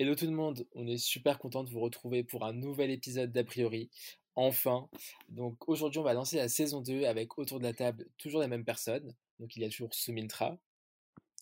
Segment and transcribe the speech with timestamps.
[0.00, 3.30] Hello tout le monde, on est super content de vous retrouver pour un nouvel épisode
[3.30, 3.90] d'A priori.
[4.34, 4.88] Enfin,
[5.28, 8.48] donc aujourd'hui on va lancer la saison 2 avec autour de la table toujours les
[8.48, 9.14] mêmes personnes.
[9.38, 10.58] Donc il y a toujours Sumintra.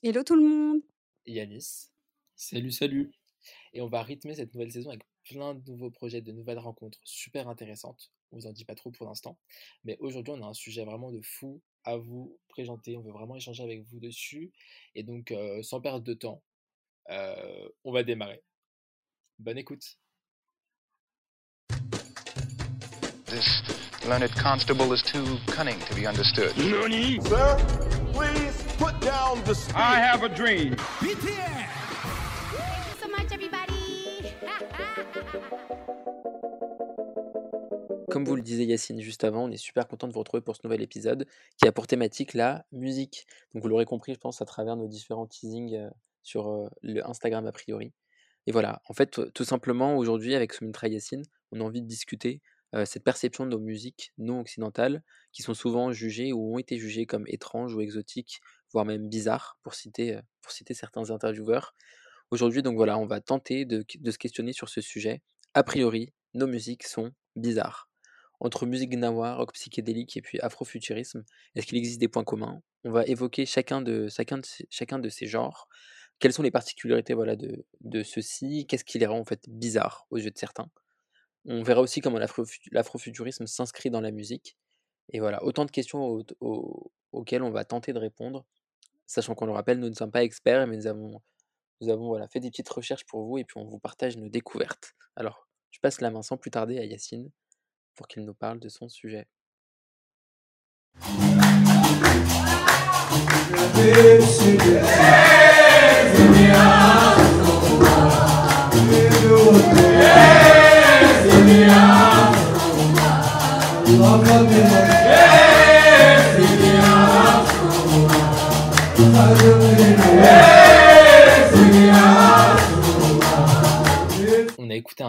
[0.03, 0.83] Hello tout le monde.
[1.25, 1.89] Yanis.
[2.37, 3.15] Salut, salut.
[3.73, 7.01] Et on va rythmer cette nouvelle saison avec plein de nouveaux projets, de nouvelles rencontres
[7.05, 8.13] super intéressantes.
[8.33, 9.39] On vous en dit pas trop pour l'instant.
[9.85, 12.99] Mais aujourd'hui on a un sujet vraiment de fou à vous présenter.
[12.99, 14.53] On veut vraiment échanger avec vous dessus.
[14.95, 16.43] Et donc euh, sans perdre de temps,
[17.11, 18.43] euh, on va démarrer.
[19.39, 19.99] Bonne écoute.
[23.27, 23.63] This
[24.07, 26.57] learned constable is too cunning to be understood.
[26.59, 27.19] Nani?
[27.23, 27.57] Sir,
[28.13, 29.75] please put down the speed.
[29.75, 30.77] I have a dream.
[31.01, 31.83] BTS!
[32.53, 33.73] Thank you so much, everybody!
[38.11, 40.55] Comme vous le disait Yacine juste avant, on est super content de vous retrouver pour
[40.55, 43.27] ce nouvel épisode qui a pour thématique la musique.
[43.55, 45.89] Donc vous l'aurez compris, je pense, à travers nos différents teasings euh,
[46.23, 47.93] sur le Instagram a priori.
[48.47, 51.23] Et voilà, en fait, tout simplement, aujourd'hui, avec Soumintra Yassine,
[51.53, 52.41] on a envie de discuter
[52.75, 56.79] euh, cette perception de nos musiques non occidentales, qui sont souvent jugées ou ont été
[56.79, 58.41] jugées comme étranges ou exotiques,
[58.73, 61.75] voire même bizarres, pour citer, pour citer certains intervieweurs.
[62.31, 65.23] Aujourd'hui, donc voilà, on va tenter de, de se questionner sur ce sujet.
[65.55, 67.91] A priori, nos musiques sont bizarres.
[68.41, 72.61] Entre musique gnawa, rock psychédélique et puis afrofuturisme, est-ce qu'il existe des points communs?
[72.85, 75.69] On va évoquer chacun de, chacun, de chacun de ces genres,
[76.23, 80.07] quelles sont les particularités voilà, de, de ceux-ci Qu'est-ce qui les rend en fait bizarres
[80.11, 80.71] aux yeux de certains?
[81.47, 82.21] On verra aussi comment
[82.71, 84.57] l'afrofuturisme s'inscrit dans la musique.
[85.13, 88.47] Et voilà, autant de questions au, au, auxquelles on va tenter de répondre,
[89.05, 91.21] sachant qu'on le rappelle, nous ne sommes pas experts, mais nous avons,
[91.81, 94.29] nous avons voilà, fait des petites recherches pour vous et puis on vous partage nos
[94.29, 94.93] découvertes.
[95.17, 97.33] Alors, je passe la main sans plus tarder à Yacine
[97.97, 99.27] pour qu'il nous parle de son sujet.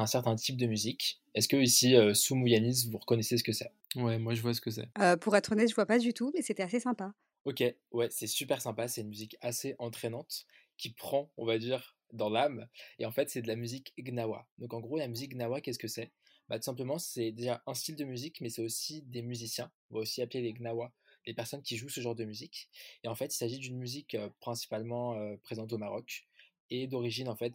[0.04, 1.22] Un certain type de musique.
[1.34, 3.72] Est-ce que ici, euh, Soumou Yanis, vous reconnaissez ce que c'est?
[3.96, 4.88] Ouais, moi je vois ce que c'est.
[5.00, 7.14] Euh, pour être honnête, je vois pas du tout, mais c'était assez sympa.
[7.46, 8.88] Ok, ouais, c'est super sympa.
[8.88, 10.46] C'est une musique assez entraînante
[10.84, 12.68] qui prend, on va dire, dans l'âme.
[13.00, 14.46] Et en fait, c'est de la musique gnawa.
[14.58, 16.12] Donc en gros, la musique gnawa, qu'est-ce que c'est?
[16.50, 19.72] Bah, Tout simplement, c'est déjà un style de musique, mais c'est aussi des musiciens.
[19.90, 20.92] On va aussi appeler les gnawa
[21.26, 22.68] les personnes qui jouent ce genre de musique.
[23.06, 26.26] Et en fait, il s'agit d'une musique principalement présente au Maroc
[26.70, 27.54] et d'origine en fait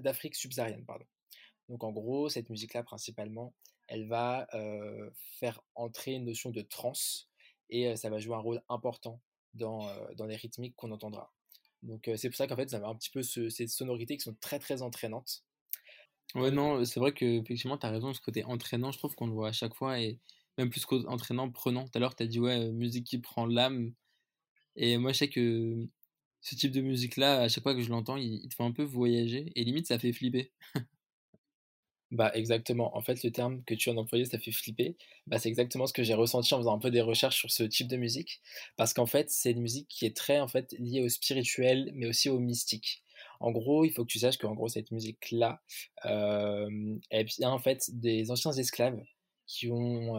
[0.00, 1.06] d'Afrique subsaharienne, pardon.
[1.70, 3.54] Donc en gros, cette musique-là, principalement,
[3.88, 4.46] elle va
[5.38, 7.30] faire entrer une notion de trance
[7.70, 9.18] et ça va jouer un rôle important
[9.54, 11.32] dans, dans les rythmiques qu'on entendra.
[11.82, 14.22] Donc c'est pour ça qu'en fait, vous avez un petit peu ce, ces sonorités qui
[14.22, 15.44] sont très très entraînantes.
[16.34, 19.26] Ouais, non, c'est vrai que effectivement, tu as raison, ce côté entraînant, je trouve qu'on
[19.26, 20.20] le voit à chaque fois, et
[20.58, 21.84] même plus qu'entraînant, prenant.
[21.84, 23.92] Tout à l'heure, tu as dit, ouais, musique qui prend l'âme.
[24.76, 25.88] Et moi, je sais que
[26.42, 28.72] ce type de musique-là, à chaque fois que je l'entends, il, il, te fait un
[28.72, 30.52] peu voyager, et limite, ça fait flipper.
[32.10, 32.96] Bah exactement.
[32.96, 34.96] En fait, le terme que tu as employé, ça fait flipper.
[35.28, 37.62] Bah, c'est exactement ce que j'ai ressenti en faisant un peu des recherches sur ce
[37.62, 38.40] type de musique,
[38.76, 42.06] parce qu'en fait, c'est une musique qui est très en fait liée au spirituel, mais
[42.06, 43.02] aussi au mystique.
[43.38, 45.62] En gros, il faut que tu saches qu'en gros cette musique-là,
[46.04, 46.68] euh,
[47.10, 49.00] elle vient en fait des anciens esclaves
[49.46, 50.16] qui ont,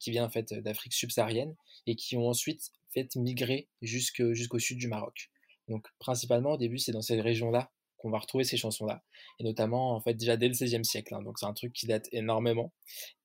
[0.00, 1.54] qui viennent en fait d'Afrique subsaharienne
[1.86, 5.30] et qui ont ensuite fait migrer jusqu'au sud du Maroc.
[5.68, 7.70] Donc principalement au début, c'est dans ces régions-là
[8.04, 9.02] qu'on va retrouver ces chansons-là,
[9.38, 11.14] et notamment en fait déjà dès le XVIe siècle.
[11.14, 12.70] Hein, donc c'est un truc qui date énormément.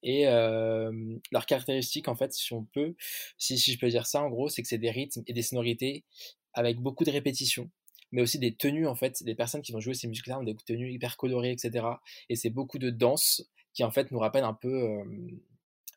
[0.04, 0.90] Et euh,
[1.34, 2.96] leur caractéristique, en fait, si on peut,
[3.38, 5.42] si, si je peux dire ça, en gros, c'est que c'est des rythmes et des
[5.42, 6.06] sonorités
[6.54, 7.70] avec beaucoup de répétitions,
[8.14, 9.22] mais aussi des tenues en fait.
[9.26, 11.86] Les personnes qui vont jouer ces musiques-là ont des tenues hyper colorées, etc.
[12.30, 15.04] Et c'est beaucoup de danse qui en fait nous rappellent un peu euh,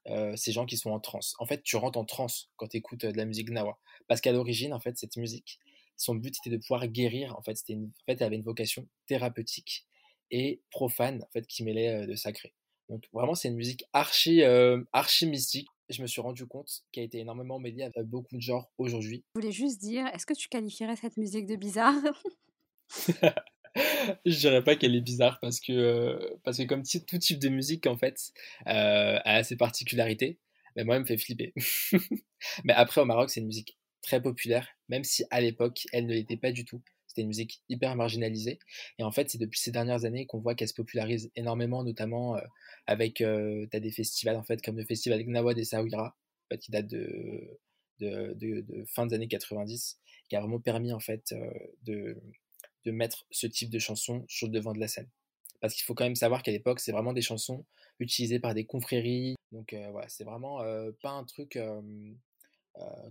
[0.09, 1.37] euh, ces gens qui sont en transe.
[1.38, 3.78] En fait, tu rentres en transe quand tu écoutes de la musique Gnawa,
[4.09, 5.60] parce qu'à l'origine, en fait, cette musique
[5.97, 7.36] son but était de pouvoir guérir.
[7.36, 9.86] En fait, c'était une, en fait, elle avait une vocation thérapeutique
[10.30, 12.54] et profane, en fait, qui mêlait euh, de sacré.
[12.89, 15.68] Donc vraiment, c'est une musique archi, euh, archi mystique.
[15.89, 19.24] Je me suis rendu compte qu'elle a été énormément mêlée à beaucoup de genres aujourd'hui.
[19.34, 21.95] Je voulais juste dire, est-ce que tu qualifierais cette musique de bizarre?
[24.27, 27.48] Je dirais pas qu'elle est bizarre parce que, euh, parce que comme tout type de
[27.48, 28.33] musique, en fait,
[28.66, 30.38] euh, a ses particularités.
[30.77, 31.53] Mais moi, elle me fait flipper.
[32.65, 36.13] mais après, au Maroc, c'est une musique très populaire, même si à l'époque, elle ne
[36.15, 36.83] l'était pas du tout.
[37.13, 38.59] C'était une musique hyper marginalisée.
[38.99, 42.37] Et en fait, c'est depuis ces dernières années qu'on voit qu'elle se popularise énormément, notamment
[42.37, 42.41] euh,
[42.87, 46.16] avec euh, as des festivals, en fait, comme le festival Gnawa des Saouira,
[46.51, 47.59] en qui date de,
[48.87, 50.01] fin des années 90,
[50.31, 51.51] qui a vraiment permis, en fait, euh,
[51.83, 52.16] de,
[52.87, 55.10] mettre ce type de chanson sur le devant de la scène.
[55.60, 57.66] Parce qu'il faut quand même savoir qu'à l'époque, c'est vraiment des chansons
[57.98, 59.37] utilisées par des confréries.
[59.53, 60.65] Donc euh, voilà, c'est vraiment
[61.03, 61.59] pas un truc,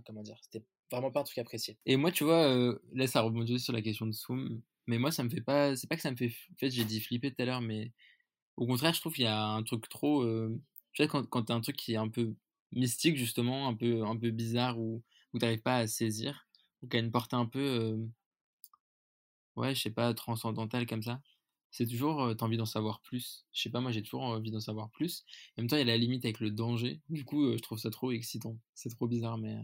[0.04, 0.40] comment dire,
[0.96, 1.78] vraiment pas un truc apprécié.
[1.86, 4.62] Et moi, tu vois, euh, là, ça rebondit sur la question de Soum.
[4.86, 5.76] Mais moi, ça me fait pas.
[5.76, 6.28] C'est pas que ça me fait.
[6.52, 7.92] En fait, j'ai dit flipper tout à l'heure, mais
[8.56, 10.22] au contraire, je trouve qu'il y a un truc trop.
[10.22, 10.60] euh,
[10.92, 12.34] Tu vois, quand, quand t'as un truc qui est un peu
[12.72, 15.02] mystique, justement, un peu, un peu bizarre, ou
[15.34, 16.48] où t'arrives pas à saisir,
[16.82, 17.60] ou qui a une portée un peu.
[17.60, 17.98] euh,
[19.56, 21.22] Ouais, je sais pas, transcendantale comme ça.
[21.70, 22.34] C'est toujours.
[22.36, 23.46] T'as envie d'en savoir plus.
[23.52, 25.24] Je sais pas, moi, j'ai toujours envie d'en savoir plus.
[25.56, 27.00] En même temps, il y a la limite avec le danger.
[27.08, 28.58] Du coup, je trouve ça trop excitant.
[28.74, 29.56] C'est trop bizarre, mais.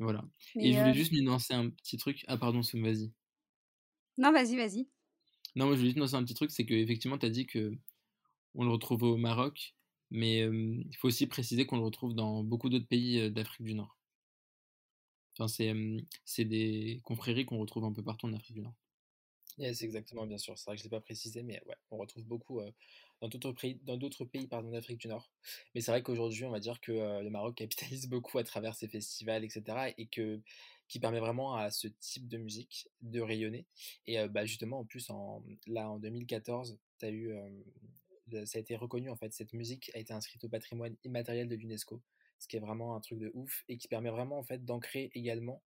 [0.00, 0.24] Voilà.
[0.58, 2.24] Et je voulais juste nuancer un petit truc.
[2.26, 3.12] Ah, pardon, Soum, vas-y.
[4.16, 4.88] non, vas-y, vas-y.
[5.54, 7.46] Non, moi je voulais juste nuancer un petit truc, c'est que effectivement tu as dit
[7.46, 7.78] que
[8.54, 9.76] on le retrouve au Maroc,
[10.10, 13.98] mais il faut aussi préciser qu'on le retrouve dans beaucoup d'autres pays d'Afrique du Nord.
[15.36, 15.48] Enfin,
[16.24, 18.76] c'est des confréries qu'on retrouve un peu partout en Afrique du Nord.
[19.58, 20.56] Yes, exactement, bien sûr.
[20.58, 22.70] C'est vrai que je l'ai pas précisé, mais ouais, on retrouve beaucoup euh,
[23.20, 25.30] dans d'autres pays, dans d'autres pays pardon, d'Afrique du Nord.
[25.74, 28.74] Mais c'est vrai qu'aujourd'hui, on va dire que euh, le Maroc capitalise beaucoup à travers
[28.74, 30.40] ses festivals, etc., et que
[30.88, 33.64] qui permet vraiment à ce type de musique de rayonner.
[34.08, 38.60] Et euh, bah, justement, en plus, en, là, en 2014, t'as eu, euh, ça a
[38.60, 42.02] été reconnu, en fait, cette musique a été inscrite au patrimoine immatériel de l'UNESCO,
[42.40, 45.10] ce qui est vraiment un truc de ouf, et qui permet vraiment, en fait, d'ancrer
[45.14, 45.62] également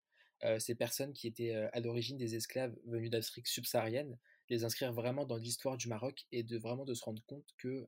[0.59, 4.19] ces personnes qui étaient à l'origine des esclaves venus d'Afrique subsaharienne,
[4.49, 7.87] les inscrire vraiment dans l'histoire du Maroc et de vraiment de se rendre compte que,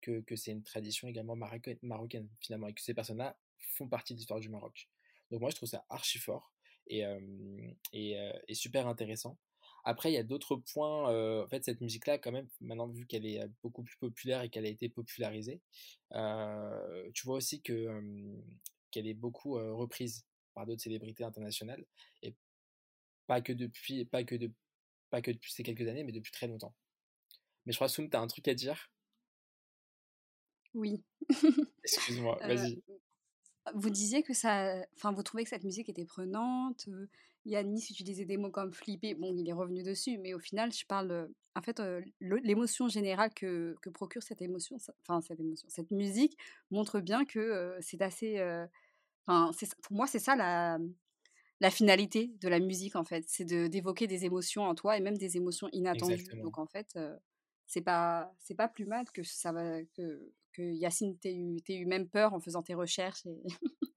[0.00, 4.40] que, c'est une tradition également marocaine, finalement et que ces personnes-là font partie de l'histoire
[4.40, 4.88] du Maroc.
[5.30, 6.52] Donc moi je trouve ça archi fort
[6.86, 7.04] et,
[7.92, 9.38] et, super intéressant.
[9.86, 11.42] Après, il y a d'autres points.
[11.42, 14.64] en fait, cette musique-là, quand même, maintenant, vu qu'elle est beaucoup plus populaire et qu'elle
[14.66, 15.60] a été popularisée,
[16.10, 18.02] tu vois aussi que,
[18.90, 21.84] qu'elle est beaucoup reprise par d'autres célébrités internationales.
[22.22, 22.34] Et
[23.26, 24.36] pas que depuis, pas que
[25.14, 26.74] pas que depuis ces quelques années, mais depuis très longtemps.
[27.66, 28.90] Mais je crois, Soum, tu as un truc à dire?
[30.74, 31.02] Oui.
[31.84, 32.82] Excuse-moi, Euh, vas-y.
[33.74, 36.86] vous disiez que ça, enfin, vous trouvez que cette musique était prenante.
[36.88, 37.06] euh,
[37.46, 39.14] Yannis utilisait des mots comme flipper.
[39.14, 42.88] Bon, il est revenu dessus, mais au final, je parle, euh, en fait, euh, l'émotion
[42.88, 46.36] générale que, que procure cette émotion, enfin cette émotion, cette musique
[46.70, 48.42] montre bien que c'est assez,
[49.26, 49.52] enfin,
[49.82, 50.78] pour moi, c'est ça la,
[51.64, 55.00] la finalité de la musique en fait, c'est de d'évoquer des émotions en toi et
[55.00, 56.12] même des émotions inattendues.
[56.12, 56.42] Exactement.
[56.42, 57.16] Donc en fait, euh,
[57.66, 61.86] c'est pas c'est pas plus mal que ça va que que Yacine t'ait eu eu
[61.86, 63.42] même peur en faisant tes recherches et,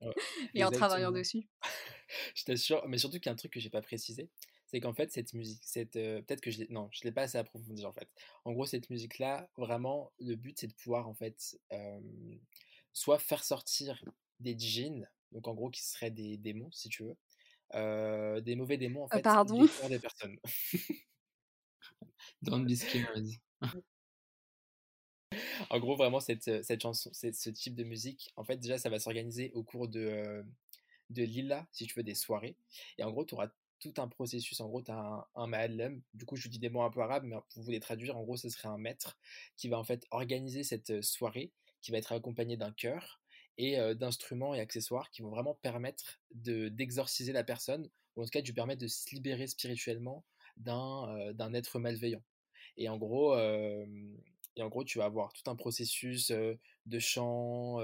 [0.01, 0.13] Ouais,
[0.55, 1.45] et en travaillant dessus.
[2.35, 4.29] Je t'assure, mais surtout qu'il y a un truc que j'ai pas précisé,
[4.67, 7.23] c'est qu'en fait cette musique, cette euh, peut-être que je l'ai, non, je l'ai pas
[7.23, 8.07] assez approfondi en fait.
[8.45, 11.99] En gros, cette musique-là, vraiment, le but c'est de pouvoir en fait euh,
[12.93, 14.01] soit faire sortir
[14.39, 17.17] des djinns, donc en gros qui seraient des démons si tu veux,
[17.73, 19.67] euh, des mauvais démons en Euh, fait pardon?
[19.89, 20.37] des personnes.
[22.41, 23.25] Don't be scared.
[25.69, 28.89] En gros, vraiment, cette, cette chanson, cette- ce type de musique, en fait, déjà, ça
[28.89, 30.45] va s'organiser au cours de,
[31.09, 32.55] de Lila, si tu veux, des soirées.
[32.97, 33.49] Et en gros, tu auras
[33.79, 34.59] tout un processus.
[34.61, 34.97] En gros, tu as
[35.35, 35.99] un, un.
[36.13, 38.17] Du coup, je vous dis des mots un peu arabes, mais pour vous les traduire,
[38.17, 39.17] en gros, ce serait un maître
[39.57, 43.19] qui va en fait organiser cette soirée, qui va être accompagné d'un chœur
[43.57, 48.31] et d'instruments et accessoires qui vont vraiment permettre de d'exorciser la personne, ou en tout
[48.31, 50.25] cas, de lui permettre de se libérer spirituellement
[50.57, 52.23] d'un d'un être malveillant.
[52.77, 57.79] Et en gros, et en gros, tu vas avoir tout un processus de chant,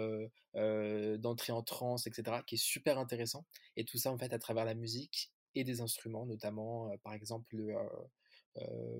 [0.53, 3.45] d'entrée en transe, etc., qui est super intéressant.
[3.75, 7.55] Et tout ça, en fait, à travers la musique et des instruments, notamment, par exemple,
[7.55, 7.75] le,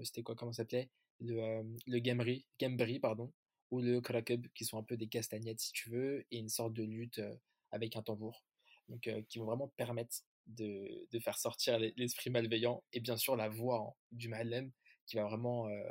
[0.04, 0.90] c'était quoi, comment ça s'appelait?
[1.20, 3.32] Le, euh, le gambri, gambri, pardon,
[3.74, 6.74] ou le krakeb, qui sont un peu des castagnettes, si tu veux, et une sorte
[6.74, 7.36] de lutte euh,
[7.72, 8.46] avec un tambour.
[8.88, 10.16] Donc, euh, qui vont vraiment permettre
[10.46, 14.72] de, de faire sortir l'es- l'esprit malveillant, et bien sûr, la voix du Malem,
[15.08, 15.84] qui va vraiment euh,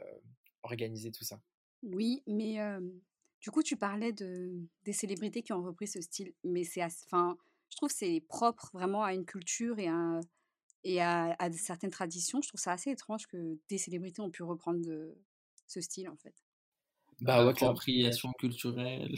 [0.63, 1.41] organiser tout ça.
[1.83, 2.59] Oui, mais
[3.41, 4.53] du coup, tu parlais de
[4.85, 7.37] des célébrités qui ont repris ce style, mais c'est enfin,
[7.71, 10.21] je trouve c'est propre vraiment à une culture et à
[10.85, 12.41] et à, certaines traditions.
[12.43, 14.87] Je trouve ça assez étrange que des célébrités ont pu reprendre
[15.67, 16.35] ce style en fait.
[17.21, 17.77] Bah ouais, clairement.
[17.77, 19.15] Appropriation culturelle.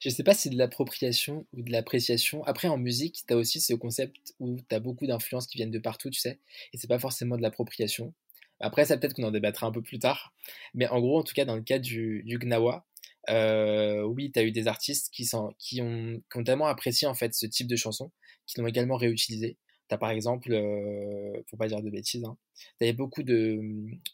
[0.00, 2.44] Je sais pas si c'est de l'appropriation ou de l'appréciation.
[2.44, 6.10] Après, en musique, t'as aussi ce concept où t'as beaucoup d'influences qui viennent de partout,
[6.10, 6.38] tu sais,
[6.72, 8.14] et c'est pas forcément de l'appropriation.
[8.60, 10.34] Après, ça peut-être qu'on en débattra un peu plus tard.
[10.74, 12.86] Mais en gros, en tout cas, dans le cas du, du Gnawa,
[13.30, 17.14] euh, oui, t'as eu des artistes qui, sont, qui, ont, qui ont tellement apprécié en
[17.14, 18.10] fait ce type de chanson,
[18.46, 19.56] qui l'ont également réutilisé.
[19.88, 22.36] T'as par exemple, euh, pour pas dire de bêtises, hein,
[22.78, 23.60] t'avais beaucoup de,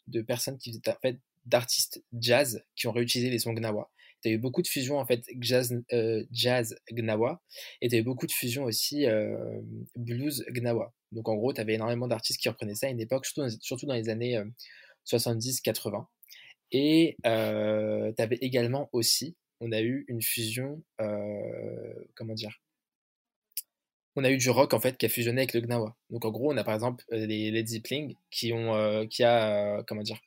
[0.06, 3.90] de personnes qui faisaient en fait d'artistes jazz qui ont réutilisé les sons Gnawa.
[4.22, 6.24] tu as eu beaucoup de fusions, en fait, jazz, euh,
[6.92, 7.42] gnawa,
[7.80, 9.60] et tu as eu beaucoup de fusions aussi euh,
[9.96, 10.92] blues gnawa.
[11.12, 13.60] Donc, en gros, tu avais énormément d'artistes qui reprenaient ça à une époque, surtout dans,
[13.60, 14.40] surtout dans les années
[15.06, 16.06] 70-80.
[16.72, 20.82] Et tu avais également aussi, on a eu une fusion,
[22.14, 22.60] comment dire?
[24.18, 25.94] On a eu du rock en fait qui a fusionné avec le gnawa.
[26.08, 30.02] Donc en gros, on a par exemple les Led Zeppelin qui ont qui a comment
[30.02, 30.18] dire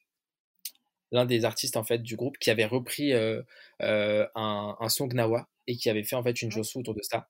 [1.12, 3.44] l'un des artistes en fait du groupe qui avait repris un,
[4.36, 7.28] un, son gnawa et qui avait fait en fait une chanson autour de ça.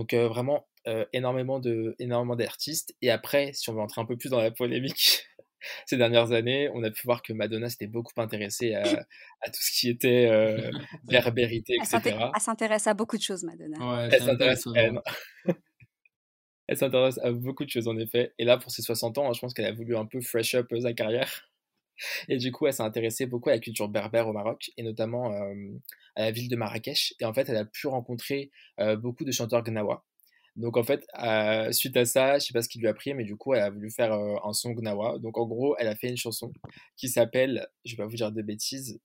[0.00, 2.96] Donc euh, vraiment euh, énormément de énormément d'artistes.
[3.02, 5.26] Et après, si on veut entrer un peu plus dans la polémique,
[5.86, 8.82] ces dernières années, on a pu voir que Madonna s'était beaucoup intéressée à,
[9.44, 10.70] tout ce qui était euh,
[11.04, 12.16] berbérité, etc.
[12.34, 14.08] Elle s'intéresse à beaucoup de choses, Madonna.
[14.10, 15.02] elle s'intéresse à
[16.66, 18.32] elle s'intéresse à beaucoup de choses en effet.
[18.38, 20.72] Et là, pour ses 60 ans, je pense qu'elle a voulu un peu fresh up
[20.80, 21.50] sa carrière.
[22.28, 25.32] Et du coup, elle s'est intéressée beaucoup à la culture berbère au Maroc, et notamment
[26.16, 27.14] à la ville de Marrakech.
[27.20, 28.50] Et en fait, elle a pu rencontrer
[28.98, 30.04] beaucoup de chanteurs gnawa.
[30.56, 31.06] Donc en fait,
[31.72, 33.62] suite à ça, je sais pas ce qui lui a pris, mais du coup, elle
[33.62, 35.18] a voulu faire un son gnawa.
[35.18, 36.52] Donc en gros, elle a fait une chanson
[36.96, 39.00] qui s'appelle, je vais pas vous dire de bêtises,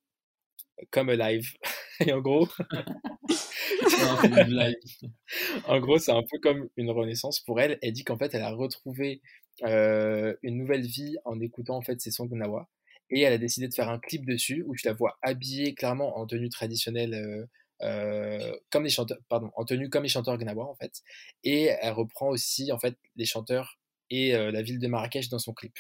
[0.92, 1.54] Comme Alive.
[2.02, 2.48] et en gros,
[5.68, 7.78] en gros, c'est un peu comme une renaissance pour elle.
[7.82, 9.22] Elle dit qu'en fait, elle a retrouvé
[9.62, 12.68] une nouvelle vie en écoutant en fait ses sons gnawa
[13.10, 16.18] et elle a décidé de faire un clip dessus où tu la vois habillée clairement
[16.18, 17.46] en tenue traditionnelle euh,
[17.82, 21.02] euh, comme les chanteurs pardon en tenue comme les chanteurs gnawa en fait.
[21.44, 25.40] Et elle reprend aussi en fait les chanteurs et euh, la ville de Marrakech dans
[25.40, 25.78] son clip.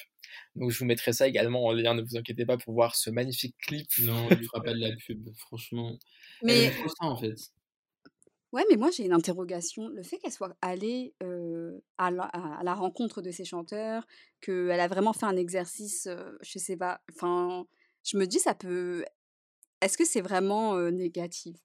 [0.55, 3.10] Donc je vous mettrai ça également en lien ne vous inquiétez pas pour voir ce
[3.10, 3.88] magnifique clip.
[4.00, 5.98] Non il fera pas de la pub franchement.
[6.44, 7.36] Mais ça en fait
[8.55, 9.89] Ouais, mais moi j'ai une interrogation.
[9.89, 11.13] Le fait qu'elle soit allée
[11.97, 14.07] à, la, rencontre de ces chanteurs,
[14.39, 16.07] qu'elle a vraiment fait un exercice,
[16.39, 17.67] je sais pas, enfin,
[18.05, 19.03] je me dis ça peut.
[19.81, 21.57] Est-ce que c'est vraiment négatif?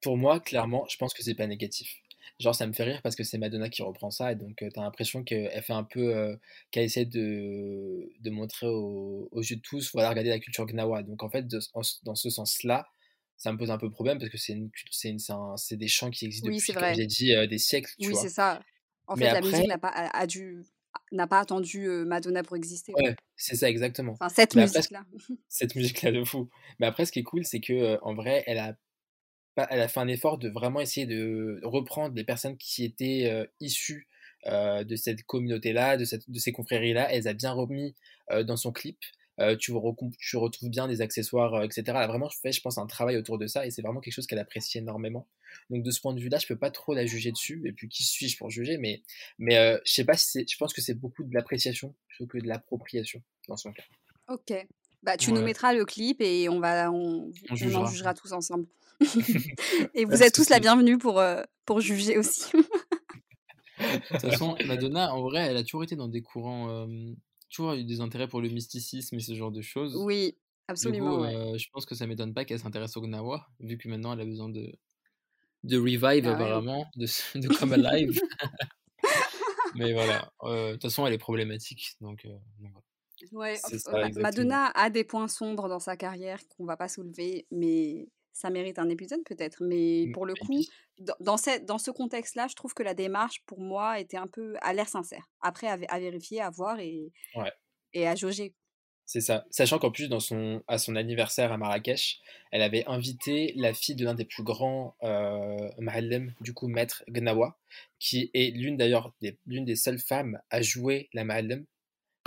[0.00, 2.00] Pour moi, clairement, je pense que c'est pas négatif.
[2.40, 4.82] Genre, ça me fait rire parce que c'est Madonna qui reprend ça et donc t'as
[4.82, 6.36] l'impression qu'elle fait un peu.
[6.72, 11.04] qu'elle essaie de, de montrer aux, yeux de tous, voilà, regarder la culture gnawa.
[11.04, 12.88] Donc en fait, dans ce sens-là,
[13.36, 16.94] ça me pose un peu problème parce que c'est des chants qui existent depuis, comme
[16.94, 17.92] j'ai dit, des siècles.
[17.98, 18.62] Tu oui, c'est ça.
[19.06, 20.64] En fait, la musique n'a pas, a, dû,
[21.12, 22.92] n'a pas attendu Madonna pour exister.
[22.96, 24.12] Ouais, c'est ça, exactement.
[24.12, 25.04] Enfin, cette musique-là.
[25.48, 26.48] cette musique-là de fou.
[26.80, 28.76] Mais après, ce qui est cool, c'est que en vrai, elle a,
[29.70, 34.08] elle a fait un effort de vraiment essayer de reprendre les personnes qui étaient issues
[34.46, 37.10] de cette communauté-là, de, cette, de ces confréries-là.
[37.10, 37.94] Elle les a bien remis
[38.30, 38.98] dans son clip.
[39.38, 39.72] Euh, tu,
[40.18, 41.82] tu, retrouves bien des accessoires, euh, etc.
[41.88, 44.14] Elle a vraiment fait, je pense, un travail autour de ça et c'est vraiment quelque
[44.14, 45.28] chose qu'elle apprécie énormément.
[45.68, 47.60] Donc de ce point de vue-là, je peux pas trop la juger dessus.
[47.66, 49.02] Et puis qui suis-je pour juger Mais,
[49.38, 52.38] mais euh, je sais pas si je pense que c'est beaucoup de l'appréciation plutôt que
[52.38, 53.84] de l'appropriation dans son cas.
[54.28, 54.52] Ok.
[55.02, 58.66] Bah, tu nous mettras le clip et on va on, on, en jugera tous ensemble.
[59.94, 61.22] et vous êtes tous la bienvenue pour,
[61.66, 62.50] pour juger aussi.
[63.78, 66.88] de toute façon, Madonna, en vrai, elle a toujours été dans des courants
[67.50, 69.96] toujours eu des intérêts pour le mysticisme et ce genre de choses.
[69.96, 70.36] Oui,
[70.68, 71.24] absolument.
[71.24, 74.20] Euh, je pense que ça m'étonne pas qu'elle s'intéresse au Gnawa, vu que maintenant elle
[74.20, 74.72] a besoin de,
[75.64, 77.06] de revive ah apparemment, de,
[77.38, 78.20] de come alive.
[79.74, 82.36] Mais voilà, euh, de toute façon elle est problématique, donc, euh,
[83.32, 83.58] Ouais,
[84.16, 88.78] Madonna a des points sombres dans sa carrière qu'on va pas soulever, mais ça mérite
[88.78, 89.62] un épisode peut-être.
[89.62, 90.62] Mais mmh, pour le coup,
[90.98, 94.74] dans, dans ce contexte-là, je trouve que la démarche, pour moi, était un peu à
[94.74, 95.30] l'air sincère.
[95.40, 97.12] Après, à, vérifier, à voir et,
[97.94, 98.54] et à jauger.
[99.06, 99.46] C'est ça.
[99.50, 103.94] Sachant qu'en plus, dans son, à son anniversaire à Marrakech, elle avait invité la fille
[103.94, 105.70] de l'un des plus grands euh,
[106.40, 107.56] du coup maître Gnawa,
[107.98, 109.14] qui est l'une d'ailleurs
[109.46, 111.64] l'une des seules femmes à jouer la Mahallem,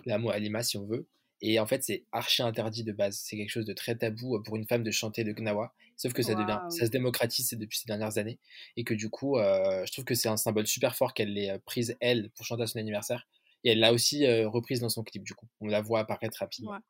[0.05, 1.05] la Mu'alima si on veut.
[1.41, 3.17] Et en fait, c'est archi interdit de base.
[3.23, 5.73] C'est quelque chose de très tabou euh, pour une femme de chanter le gnawa.
[5.95, 8.39] Sauf que ça devient, ça se démocratise depuis ces dernières années.
[8.77, 11.51] Et que du coup, euh, je trouve que c'est un symbole super fort qu'elle l'ait
[11.51, 13.27] euh, prise, elle, pour chanter à son anniversaire.
[13.63, 15.47] Et elle l'a aussi reprise dans son clip, du coup.
[15.59, 16.71] On la voit apparaître rapidement.
[16.71, 16.81] Ah,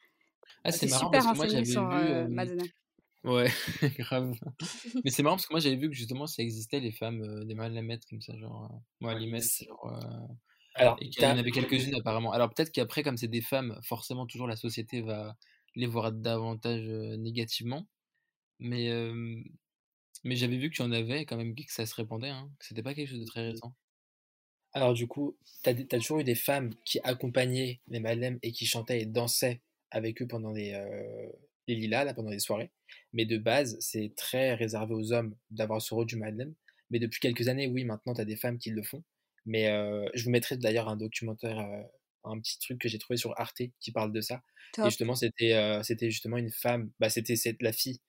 [0.65, 2.31] ah, c'est marrant parce que moi, j'avais vu.
[2.31, 2.63] Madonna.
[3.23, 3.51] Ouais,
[3.97, 4.35] grave.
[5.03, 7.55] Mais c'est marrant parce que moi, j'avais vu que justement, ça existait, les femmes des
[7.55, 8.71] mettre comme ça, genre.
[8.99, 9.99] moi, les genre.
[10.75, 12.31] Alors, et qu'il y en avait quelques-unes apparemment.
[12.31, 15.35] Alors peut-être qu'après, comme c'est des femmes, forcément toujours la société va
[15.75, 17.87] les voir davantage négativement.
[18.59, 18.89] Mais
[20.23, 22.65] Mais j'avais vu qu'il y en avait quand même, que ça se répandait, hein, que
[22.65, 23.75] c'était pas quelque chose de très récent.
[24.73, 28.65] Alors du coup, t'as as toujours eu des femmes qui accompagnaient les Madeleines et qui
[28.65, 29.61] chantaient et dansaient
[29.91, 31.27] avec eux pendant les, euh,
[31.67, 32.71] les lilas, là, pendant les soirées.
[33.13, 36.53] Mais de base, c'est très réservé aux hommes d'avoir ce rôle du Madeleine.
[36.91, 39.03] Mais depuis quelques années, oui, maintenant, tu as des femmes qui le font.
[39.45, 39.65] Mais
[40.13, 41.59] je vous mettrai d'ailleurs un documentaire,
[42.23, 44.41] un petit truc que j'ai trouvé sur Arte qui parle de ça.
[44.77, 47.99] Et justement, c'était c'était justement une femme, bah, c'était la fille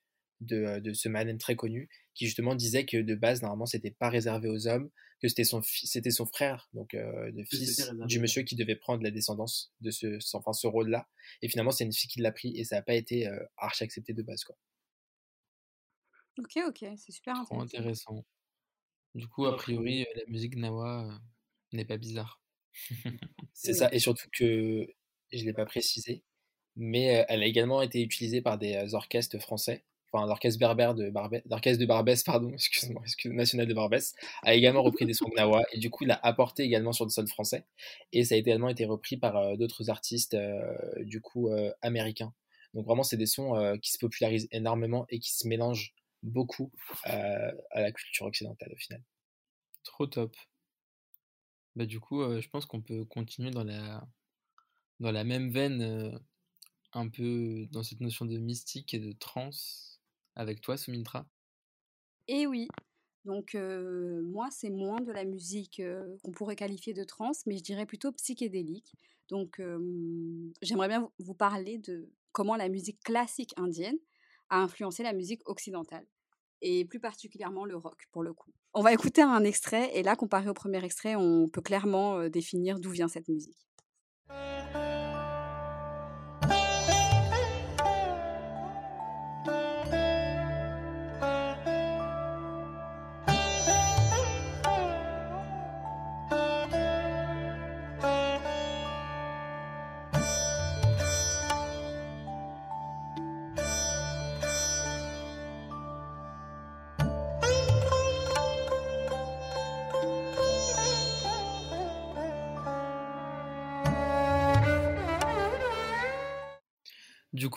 [0.41, 4.09] de, de ce Madeleine très connu qui justement disait que de base, normalement, c'était pas
[4.09, 4.89] réservé aux hommes,
[5.21, 9.03] que c'était son, c'était son frère, donc euh, le fils du monsieur qui devait prendre
[9.03, 11.07] la descendance de ce, enfin, ce rôle-là.
[11.41, 13.83] Et finalement, c'est une fille qui l'a pris et ça n'a pas été euh, archi
[13.83, 14.43] accepté de base.
[14.43, 14.57] Quoi.
[16.39, 18.25] Ok, ok, c'est super intéressant.
[19.15, 21.17] Du coup, a priori, euh, la musique Nawa euh,
[21.73, 22.41] n'est pas bizarre.
[23.53, 23.75] C'est Oui.
[23.75, 24.87] ça, et surtout que
[25.31, 26.23] je ne l'ai pas précisé,
[26.75, 29.83] mais euh, elle a également été utilisée par des orchestres français.
[30.13, 34.13] Enfin, l'orchestre berbère de Barbès, l'orchestre de Barbès, pardon, excuse-moi, excuse national de Barbès,
[34.43, 37.05] a également repris des sons de Nawa et du coup, il l'a apporté également sur
[37.05, 37.65] le sol français.
[38.13, 42.33] Et ça a également été repris par euh, d'autres artistes, euh, du coup, euh, américains.
[42.73, 46.71] Donc vraiment, c'est des sons qui se popularisent énormément et qui se mélangent beaucoup
[47.07, 49.03] euh, à la culture occidentale au final.
[49.83, 50.35] Trop top.
[51.75, 54.05] Bah, du coup, euh, je pense qu'on peut continuer dans la,
[54.99, 56.19] dans la même veine, euh,
[56.93, 60.01] un peu dans cette notion de mystique et de trance
[60.35, 61.25] avec toi, Sumintra.
[62.27, 62.67] Et oui,
[63.25, 67.57] donc euh, moi c'est moins de la musique euh, qu'on pourrait qualifier de trance, mais
[67.57, 68.93] je dirais plutôt psychédélique.
[69.29, 73.97] Donc euh, j'aimerais bien vous parler de comment la musique classique indienne
[74.51, 76.05] a influencé la musique occidentale,
[76.61, 78.51] et plus particulièrement le rock pour le coup.
[78.73, 82.79] On va écouter un extrait, et là comparé au premier extrait, on peut clairement définir
[82.79, 83.70] d'où vient cette musique.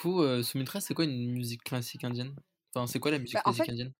[0.05, 2.35] Coup, euh, Sumitra, c'est quoi une musique classique indienne?
[2.75, 3.93] Enfin, c'est quoi la musique Bah, en classique fait, indienne?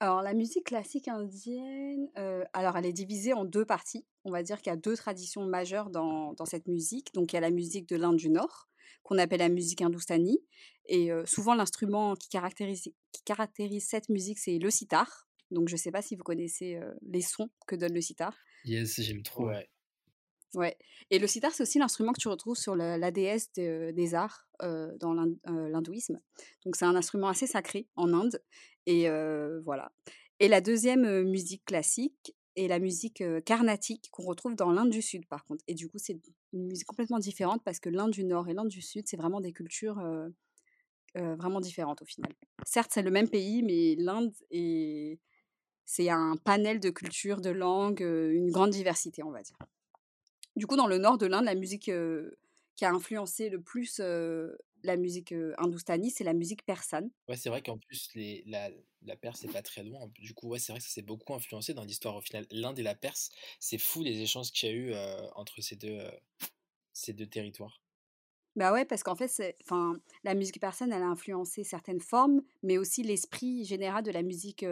[0.00, 4.06] Alors, la musique classique indienne, euh, alors elle est divisée en deux parties.
[4.24, 7.14] On va dire qu'il y a deux traditions majeures dans, dans cette musique.
[7.14, 8.68] Donc, il y a la musique de l'Inde du Nord,
[9.02, 10.40] qu'on appelle la musique hindoustanie.
[10.86, 15.28] Et euh, souvent, l'instrument qui caractérise, qui caractérise cette musique, c'est le sitar.
[15.50, 18.36] Donc, je ne sais pas si vous connaissez euh, les sons que donne le sitar.
[18.64, 19.46] Yes, j'aime trop.
[19.46, 19.66] Ouais.
[20.54, 20.76] Ouais.
[21.10, 24.14] Et le sitar, c'est aussi l'instrument que tu retrouves sur le- la déesse de- des
[24.14, 26.20] arts dans l'hind- l'hindouisme.
[26.64, 28.40] Donc, c'est un instrument assez sacré en Inde.
[28.86, 29.08] Et
[29.64, 29.92] voilà.
[30.40, 35.26] Et la deuxième musique classique est la musique carnatique qu'on retrouve dans l'Inde du Sud,
[35.26, 35.62] par contre.
[35.68, 36.18] Et du coup, c'est
[36.54, 39.40] une musique complètement différente parce que l'Inde du Nord et l'Inde du Sud, c'est vraiment
[39.42, 40.00] des cultures
[41.14, 42.32] vraiment différentes au final.
[42.64, 45.18] Certes, c'est le même pays, mais l'Inde est...
[45.88, 49.56] C'est un panel de cultures, de langues, une grande diversité, on va dire.
[50.56, 52.38] Du coup, dans le nord de l'Inde, la musique euh,
[52.76, 57.10] qui a influencé le plus euh, la musique euh, hindoustanie, c'est la musique persane.
[57.28, 58.70] Ouais, c'est vrai qu'en plus, les, la,
[59.02, 60.06] la Perse, c'est pas très loin.
[60.20, 62.46] Du coup, ouais, c'est vrai que ça s'est beaucoup influencé dans l'histoire au final.
[62.52, 64.94] L'Inde et la Perse, c'est fou les échanges qu'il y a eu
[65.34, 65.98] entre ces deux,
[66.92, 67.82] ces deux territoires.
[68.56, 69.30] Bah ouais, parce qu'en fait,
[69.62, 74.22] enfin, la musique persane, elle a influencé certaines formes, mais aussi l'esprit général de la
[74.22, 74.64] musique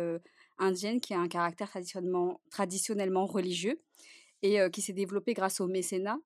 [0.59, 3.83] indienne qui a un caractère traditionnellement, traditionnellement religieux
[4.45, 6.19] et qui s'est développé grâce au mécénat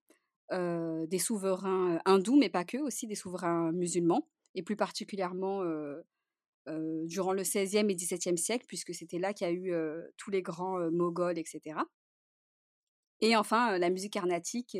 [0.50, 5.62] des souverains hindous, mais pas que, aussi des souverains musulmans, et plus particulièrement
[6.66, 9.72] durant le 16e et 17e siècle, puisque c'était là qu'il y a eu
[10.16, 11.78] tous les grands moghols, etc.
[13.20, 14.76] Et enfin, la musique carnatique,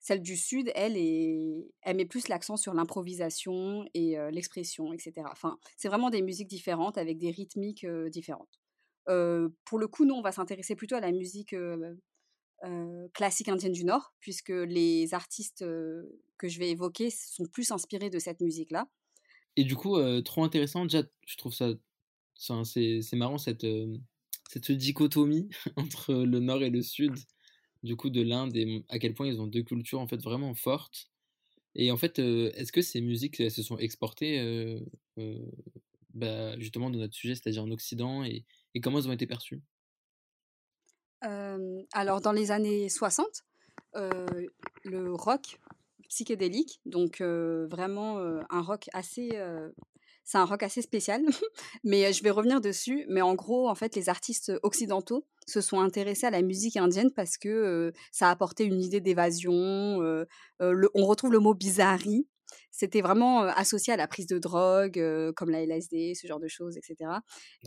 [0.00, 5.12] celle du Sud, elle, est, elle met plus l'accent sur l'improvisation et l'expression, etc.
[5.30, 8.60] Enfin, c'est vraiment des musiques différentes avec des rythmiques différentes.
[9.06, 11.54] Pour le coup, nous, on va s'intéresser plutôt à la musique
[13.14, 18.18] classique indienne du Nord, puisque les artistes que je vais évoquer sont plus inspirés de
[18.18, 18.88] cette musique-là.
[19.56, 20.84] Et du coup, trop intéressant.
[20.84, 21.72] Déjà, je trouve ça.
[22.34, 23.66] C'est marrant cette,
[24.48, 27.14] cette dichotomie entre le nord et le sud,
[27.82, 30.54] du coup, de l'Inde et à quel point ils ont deux cultures en fait vraiment
[30.54, 31.10] fortes.
[31.74, 34.80] Et en fait, est-ce que ces musiques se sont exportées
[36.14, 38.24] bah, justement de notre sujet, c'est-à-dire en Occident,
[38.74, 39.60] et comment elles ont été perçues?
[41.24, 43.26] Euh, alors, dans les années 60,
[43.96, 44.26] euh,
[44.84, 45.58] le rock
[46.08, 49.30] psychédélique, donc euh, vraiment un rock assez...
[50.24, 51.22] c'est un rock assez spécial,
[51.84, 53.04] mais je vais revenir dessus.
[53.08, 57.10] Mais en gros, en fait, les artistes occidentaux se sont intéressés à la musique indienne
[57.14, 60.00] parce que ça apportait une idée d'évasion.
[60.60, 62.26] on retrouve le mot bizarrerie.
[62.70, 66.48] C'était vraiment associé à la prise de drogue, euh, comme la LSD, ce genre de
[66.48, 67.10] choses, etc.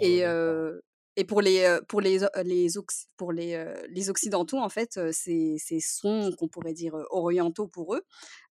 [0.01, 0.79] Et, euh,
[1.15, 2.67] et pour les, pour les, les,
[3.17, 8.03] pour les, les Occidentaux, en fait, ces, ces sons qu'on pourrait dire orientaux pour eux,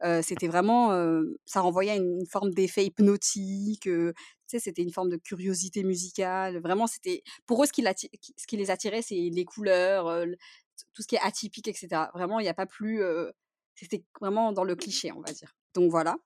[0.04, 4.14] euh, c'était vraiment, euh, ça renvoyait à une, forme d'effet hypnotique, euh,
[4.48, 6.60] tu sais, c'était une forme de curiosité musicale.
[6.60, 7.84] Vraiment, c'était, pour eux, ce qui,
[8.38, 10.38] ce qui les attirait, c'est les couleurs, le-
[10.94, 12.10] tout ce qui est atypique, etc.
[12.14, 13.04] Vraiment, il n'y a pas plus,
[13.76, 15.56] c'était vraiment dans le cliché, on va dire.
[15.74, 16.18] Donc voilà.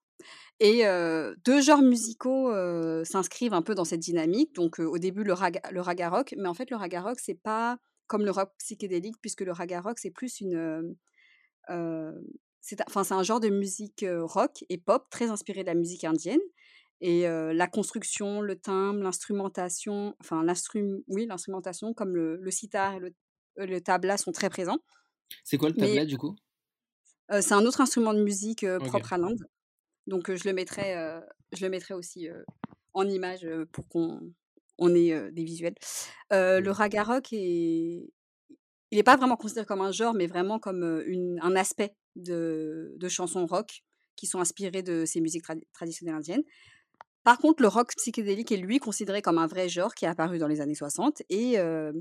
[0.59, 4.53] Et euh, deux genres musicaux euh, s'inscrivent un peu dans cette dynamique.
[4.55, 7.19] Donc euh, au début le raga, le raga rock, mais en fait le raga rock
[7.19, 10.95] c'est pas comme le rock psychédélique puisque le raga rock c'est plus une,
[12.61, 16.03] c'est enfin c'est un genre de musique rock et pop très inspiré de la musique
[16.03, 16.39] indienne.
[17.01, 22.99] Et la construction, le timbre, l'instrumentation, enfin l'instrum, oui l'instrumentation comme le, le sitar et
[22.99, 23.13] le,
[23.57, 24.79] le tabla sont très présents.
[25.43, 26.35] C'est quoi le Mais tabla du coup?
[27.41, 29.47] c'est un autre instrument de musique propre à l'Inde.
[30.07, 30.93] Donc je le mettrai,
[31.53, 32.27] je le mettrai aussi
[32.93, 34.21] en image pour qu'on
[34.77, 35.75] on ait des visuels.
[36.31, 36.71] Le Oui.
[36.71, 38.09] raga rock est,
[38.91, 42.93] il n'est pas vraiment considéré comme un genre, mais vraiment comme une, un aspect de,
[42.97, 43.83] de chansons rock
[44.15, 46.43] qui sont inspirées de ces musiques tradi- traditionnelles indiennes.
[47.23, 50.37] Par contre, le rock psychédélique est lui considéré comme un vrai genre qui est apparu
[50.37, 51.91] dans les années 60 et, euh,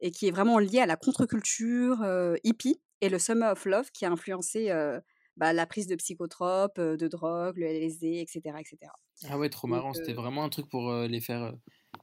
[0.00, 3.90] et qui est vraiment lié à la contre-culture euh, hippie et le Summer of Love
[3.92, 5.00] qui a influencé euh,
[5.36, 8.56] bah, la prise de psychotropes, de drogue, le LSD, etc.
[8.58, 8.92] etc.
[9.28, 9.94] Ah ouais, trop Donc, marrant.
[9.94, 11.54] C'était euh, vraiment un truc pour euh, les faire.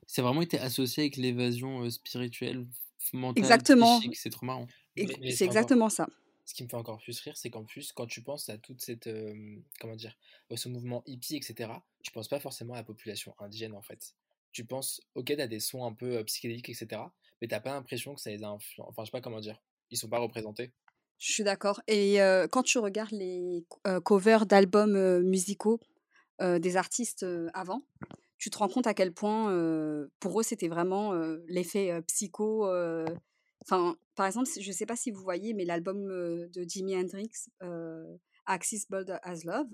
[0.08, 2.66] C'est vraiment été associé avec l'évasion euh, spirituelle,
[3.14, 4.18] mentale, exactement, psychique.
[4.18, 4.68] C'est trop marrant.
[4.96, 6.08] c'est exactement ça.
[6.46, 8.82] Ce qui me fait encore plus rire, c'est qu'en plus, quand tu penses à toute
[8.82, 9.08] cette.
[9.08, 10.18] euh, comment dire
[10.50, 11.72] à Ce mouvement hippie, etc.,
[12.04, 14.16] tu penses pas forcément à la population indienne en fait.
[14.52, 17.02] Tu penses, ok, t'as des sons un peu euh, psychédéliques, etc.,
[17.42, 18.90] mais t'as pas l'impression que ça les a influencés.
[18.90, 19.62] Enfin, je sais pas comment dire.
[19.92, 20.72] Ils sont pas représentés.
[21.22, 21.82] Je suis d'accord.
[21.88, 25.80] Et euh, quand tu regardes les euh, covers d'albums euh, musicaux
[26.58, 27.84] des artistes avant,
[28.40, 29.54] tu te rends compte à quel point
[30.20, 31.14] pour eux c'était vraiment
[31.48, 32.66] l'effet psycho.
[33.62, 37.30] Enfin, par exemple, je ne sais pas si vous voyez, mais l'album de Jimi Hendrix,
[38.48, 39.68] Axis Bold as Love,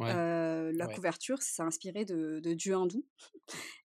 [0.00, 0.94] Ouais, euh, la ouais.
[0.94, 3.04] couverture, c'est inspiré de, de dieux hindous.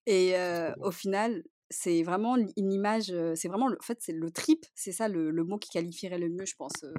[0.07, 4.31] Et euh, au final, c'est vraiment une image, c'est vraiment, le- en fait, c'est le
[4.31, 6.93] trip, c'est ça le, le mot qui qualifierait le mieux, je pense, euh,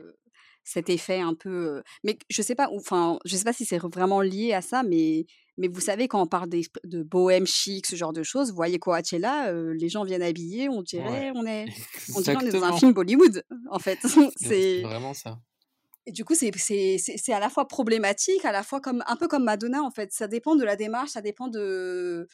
[0.64, 1.78] cet effet un peu.
[1.78, 4.82] euh, mais je sais pas, enfin, je sais pas si c'est vraiment lié à ça,
[4.82, 8.50] mais, mais vous savez, quand on parle des- de bohème chic, ce genre de choses,
[8.50, 11.66] vous voyez Coachella, euh, les gens viennent habillés, on Ouais, dirait, on est,
[12.16, 13.98] on dirait on est dans un film Bollywood, en fait.
[14.36, 15.38] C'est vraiment ça.
[16.06, 19.44] et du coup, c'est à la fois problématique, à la fois comme un peu comme
[19.44, 20.12] Madonna, en fait.
[20.12, 22.26] Ça dépend de la démarche, ça dépend de,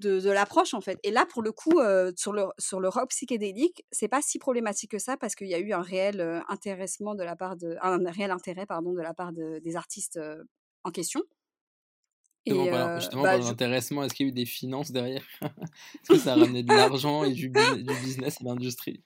[0.00, 0.98] de, de l'approche, en fait.
[1.04, 4.38] Et là, pour le coup, euh, sur, le, sur le rock psychédélique, c'est pas si
[4.38, 7.56] problématique que ça parce qu'il y a eu un réel euh, intéressement de la part
[7.56, 10.42] de, un réel intérêt, pardon, de la part de- des artistes euh,
[10.84, 11.22] en question.
[12.46, 14.46] Justement, Et par, euh, justement, bah, par je- l'intéressement, est-ce qu'il y a eu des
[14.46, 15.24] finances derrière?
[16.02, 19.04] Est-ce que ça a ramené de l'argent et du, bus- du business à l'industrie?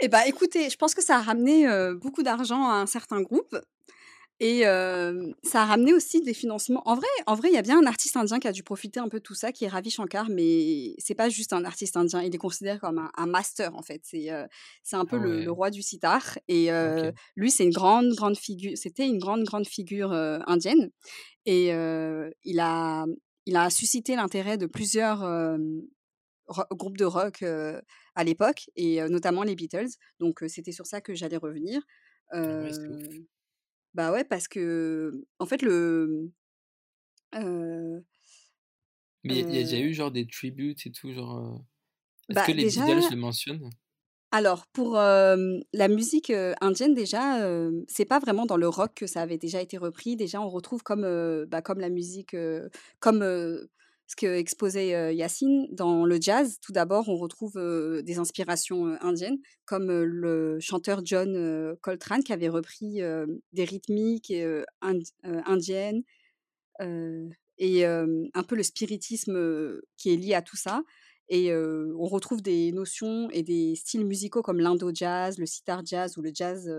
[0.00, 3.56] Eh ben, écoutez, je pense que ça a ramené beaucoup d'argent à un certain groupe.
[4.40, 6.82] Et euh, ça a ramené aussi des financements.
[6.86, 8.98] En vrai, en vrai, il y a bien un artiste indien qui a dû profiter
[8.98, 11.96] un peu de tout ça, qui est Ravi Shankar, mais c'est pas juste un artiste
[11.96, 12.20] indien.
[12.20, 14.00] Il est considéré comme un, un master en fait.
[14.04, 14.46] C'est euh,
[14.82, 16.38] c'est un peu le, roi du sitar.
[16.48, 18.76] Et euh, lui, c'est une grande, grande figure.
[18.76, 20.90] C'était une grande, grande figure indienne.
[21.46, 23.06] Et il a,
[23.46, 25.22] il a suscité l'intérêt de plusieurs
[26.48, 27.44] ro- groupes de rock
[28.14, 29.90] à l'époque, et notamment les Beatles.
[30.20, 31.82] Donc c'était sur ça que j'allais revenir.
[32.32, 32.70] Ah ouais,
[33.94, 36.30] bah ouais, parce que en fait le
[37.34, 38.00] euh,
[39.24, 41.64] Mais il y, a déjà eu genre des tributes et tout, genre.
[42.28, 43.70] Est-ce bah que les déjà, le mentionnent?
[44.34, 48.92] Alors pour euh, la musique euh, indienne déjà, euh, c'est pas vraiment dans le rock
[48.96, 50.16] que ça avait déjà été repris.
[50.16, 51.06] Déjà, on retrouve comme
[51.46, 52.36] bah, comme la musique,
[52.98, 53.22] comme
[54.06, 56.58] ce que exposait euh, Yacine dans le jazz.
[56.60, 57.54] Tout d'abord, on retrouve
[58.02, 63.00] des inspirations indiennes, comme le chanteur John Coltrane qui avait repris
[63.52, 64.32] des rythmiques
[64.82, 65.12] ind-
[65.46, 66.02] indiennes
[67.58, 70.82] et un peu le spiritisme qui est lié à tout ça.
[71.30, 76.22] Et on retrouve des notions et des styles musicaux comme l'indo-jazz, le sitar jazz ou
[76.22, 76.70] le jazz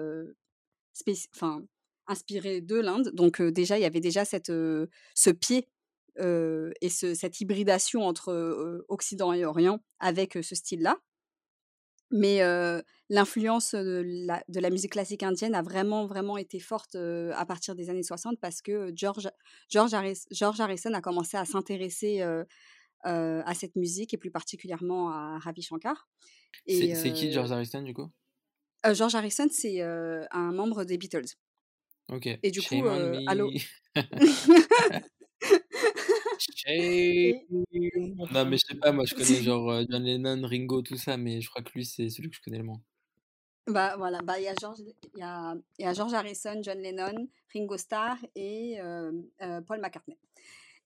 [2.07, 3.09] inspiré de l'Inde.
[3.13, 5.67] Donc déjà, il y avait déjà cette, ce pied
[6.19, 10.97] euh, et ce- cette hybridation entre euh, Occident et Orient avec euh, ce style-là.
[12.11, 12.39] Mais
[13.09, 17.75] l'influence, de la de la musique classique indienne a vraiment, vraiment été forte, à partir
[17.75, 19.27] des années 60 parce que George
[19.69, 22.21] George Harris George Harrison a commencé à s'intéresser,
[23.03, 26.07] à cette musique et plus particulièrement à Ravi Shankar
[26.67, 28.09] C'est et c'est qui George Harrison du coup?
[28.85, 31.35] heu, George Harrison, c'est, un membre des Beatles
[32.09, 32.27] OK.
[32.43, 33.59] et du coup, Shame on heu, à l'o me.
[36.39, 37.33] Shame.
[38.31, 41.17] Non, mais je sais pas, moi je connais genre, heu, John Lennon, Ringo, tout ça,
[41.17, 42.81] mais je crois que lui, c'est celui que je connais le moins.
[43.67, 44.77] Bah, voilà, bah, il y a George
[45.15, 49.79] il y a y a George Harrison, John Lennon, Ringo Starr et hem, heu, Paul
[49.81, 50.17] McCartney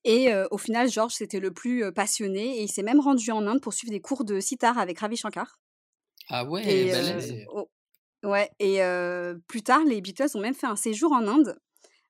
[0.06, 3.62] et au final, George, c'était le plus, passionné et il s'est même rendu en Inde
[3.62, 5.60] pour suivre des cours de sitar avec Ravi Shankar
[6.28, 6.94] Ah ouais, et
[7.52, 7.70] au
[8.24, 8.80] ouais et
[9.48, 11.60] plus tard, les Beatles ont même fait un séjour en Inde,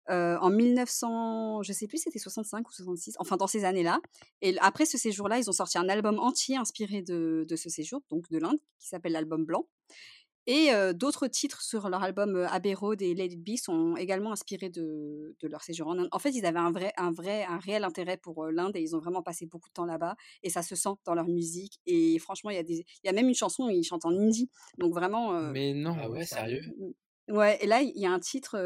[0.09, 3.99] heu, en 1900 je sais plus c'était 65 ou 66, enfin dans ces années-là
[4.41, 8.01] et après ce séjour-là, ils ont sorti un album entier inspiré de de ce séjour,
[8.11, 9.65] donc de l'Inde, qui s'appelle l'album blanc
[10.47, 14.31] et heu, d'autres titres sur leur album, heu, Abbey Road et It Be sont également
[14.31, 16.09] inspirés de de leur séjour en Inde.
[16.11, 18.95] En fait, ils avaient un vrai un vrai un réel intérêt pour, l'Inde et ils
[18.95, 22.19] ont vraiment passé beaucoup de temps là-bas et ça se sent dans leur musique et
[22.19, 24.11] franchement, il y a des il y a même une chanson où ils chantent en
[24.11, 25.95] hindi, donc vraiment, Mais non!
[26.01, 26.61] Ah ouais, sérieux?
[27.29, 28.57] Ouais et là, il y a un titre,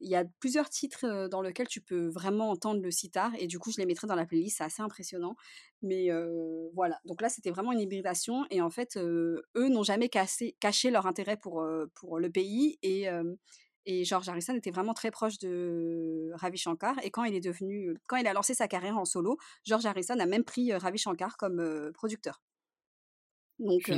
[0.00, 3.60] il y a plusieurs titres, dans lequel tu peux vraiment entendre le sitar et du
[3.60, 5.36] coup, je les mettrai dans la playlist, c'est assez impressionnant.
[5.80, 6.08] Mais
[6.74, 11.06] voilà, donc là, c'était vraiment une hybridation et en fait, eux n'ont jamais caché leur
[11.06, 13.06] intérêt pour, le pays et
[13.84, 17.94] et George Harrison était vraiment très proche de Ravi Shankar et quand il est devenu,
[18.06, 21.36] quand il a lancé sa carrière en solo, George Harrison a même pris, Ravi Shankar
[21.36, 22.40] comme, producteur.
[23.64, 23.88] Donc!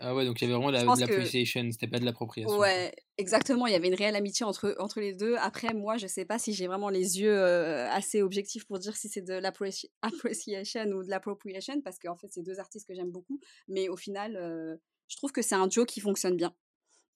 [0.00, 2.58] Ah ouais, donc il y avait vraiment de l'appreciation, c'était pas de l'appropriation.
[2.58, 5.36] Ouais, exactement, il y avait une réelle amitié entre entre les 2.
[5.36, 9.08] Après moi, je sais pas si j'ai vraiment les yeux, assez objectifs pour dire si
[9.08, 13.10] c'est de l'appreci appreciation ou de l'appropriation parce qu'en fait, c'est 2 artistes que j'aime
[13.10, 13.40] beaucoup.
[13.66, 16.54] Mais au final, je trouve que c'est un duo qui fonctionne bien.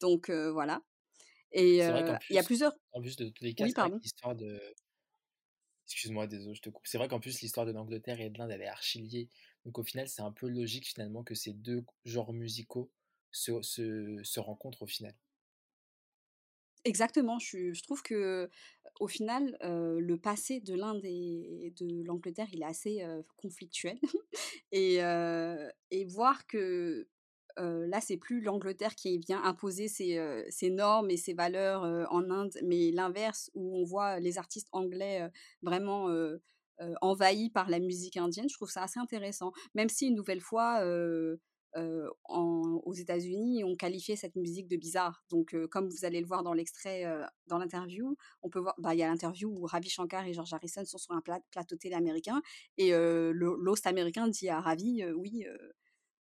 [0.00, 0.80] Donc voilà
[1.52, 1.82] et il y
[2.38, 4.58] a plus plusieurs en plus de tous les cas, oui, l'histoire de
[5.84, 6.86] excuse-moi, désolé, je te coupe.
[6.86, 9.30] C'est vrai qu'en plus, l'histoire de l'Angleterre et de l'Inde, elle est archi liée.
[9.68, 12.92] Donc au final, c'est un peu logique finalement que ces 2 genres musicaux
[13.32, 15.14] se rencontrent au final.
[16.84, 18.48] Exactement, je trouve que,
[19.00, 23.98] au final, heu, le passé de l'Inde et de l'Angleterre, il est assez, heu, conflictuel
[24.72, 27.08] et heu et voir que,
[27.58, 32.92] là, c'est plus l'Angleterre qui vient imposer ses, normes et ses valeurs, en Inde, mais
[32.92, 35.28] l'inverse où on voit les artistes anglais,
[35.62, 36.08] vraiment,
[36.82, 38.48] heu, envahis par la musique indienne.
[38.48, 39.52] Je trouve ça assez intéressant.
[39.74, 41.40] Même si une nouvelle fois, heu,
[42.24, 45.22] en aux États-Unis, on qualifiait cette musique de bizarre.
[45.30, 47.04] Donc comme vous allez le voir dans l'extrait,
[47.46, 50.52] dans l'interview, on peut voir bah, il y a l'interview où Ravi Shankar et George
[50.52, 52.40] Harrison sont sur un plat plateau télé américain
[52.78, 55.44] et l'host américain dit à Ravi, «Oui,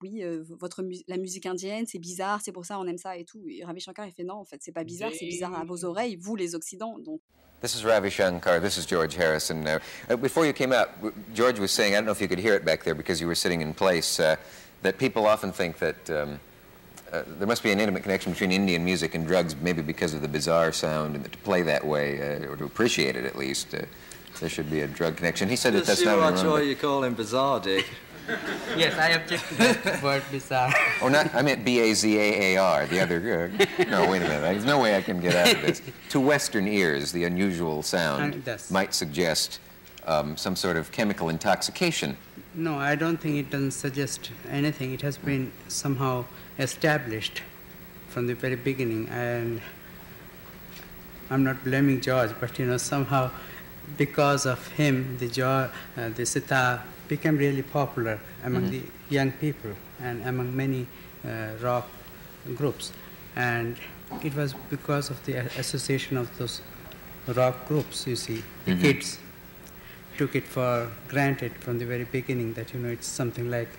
[0.02, 0.22] oui,
[0.58, 3.64] votre la musique indienne, c'est bizarre, c'est pour ça on aime ça et tout» et
[3.64, 6.16] Ravi Shankar, il fait: «Non, en fait, c'est pas bizarre, c'est bizarre à vos oreilles,
[6.16, 7.20] vous les occidents, donc»
[7.61, 8.61] This is Ravi Shankar.
[8.61, 9.66] This is George Harrison.
[9.66, 10.90] Uh, before you came out,
[11.34, 13.26] George was saying, I don't know if you could hear it back there because you
[13.26, 14.37] were sitting in place, uh,
[14.82, 16.38] that people often think that um,
[17.12, 20.22] uh, there must be an intimate connection between Indian music and drugs, maybe because of
[20.22, 23.34] the bizarre sound, and that to play that way, uh, or to appreciate it at
[23.34, 23.80] least, uh,
[24.38, 25.48] there should be a drug connection.
[25.48, 27.87] He said that that's not why you call him bizarre, Dick.
[28.76, 30.72] Yes, I object to that word bizarre.
[31.00, 33.50] Oh, not, I meant B A Z A A R, the other.
[33.58, 34.40] Uh, no, wait a minute.
[34.42, 35.82] There's no way I can get out of this.
[36.10, 39.60] To Western ears, the unusual sound might suggest
[40.06, 42.16] um, some sort of chemical intoxication.
[42.54, 44.94] No, I don't think it doesn't suggest anything.
[44.94, 46.24] It has been somehow
[46.58, 47.42] established
[48.08, 49.60] from the very beginning, and
[51.30, 53.30] I'm not blaming George, but you know somehow
[53.96, 59.73] because of him, the George, uh, the sitar became really popular among the young people
[60.01, 60.87] and among many
[61.25, 61.88] uh, rock
[62.55, 62.92] groups,
[63.37, 63.77] and
[64.23, 66.61] it was because of the association of those
[67.29, 68.07] rock groups.
[68.07, 69.18] You see, the kids
[70.16, 73.71] took it for granted from the very beginning that you know it's something like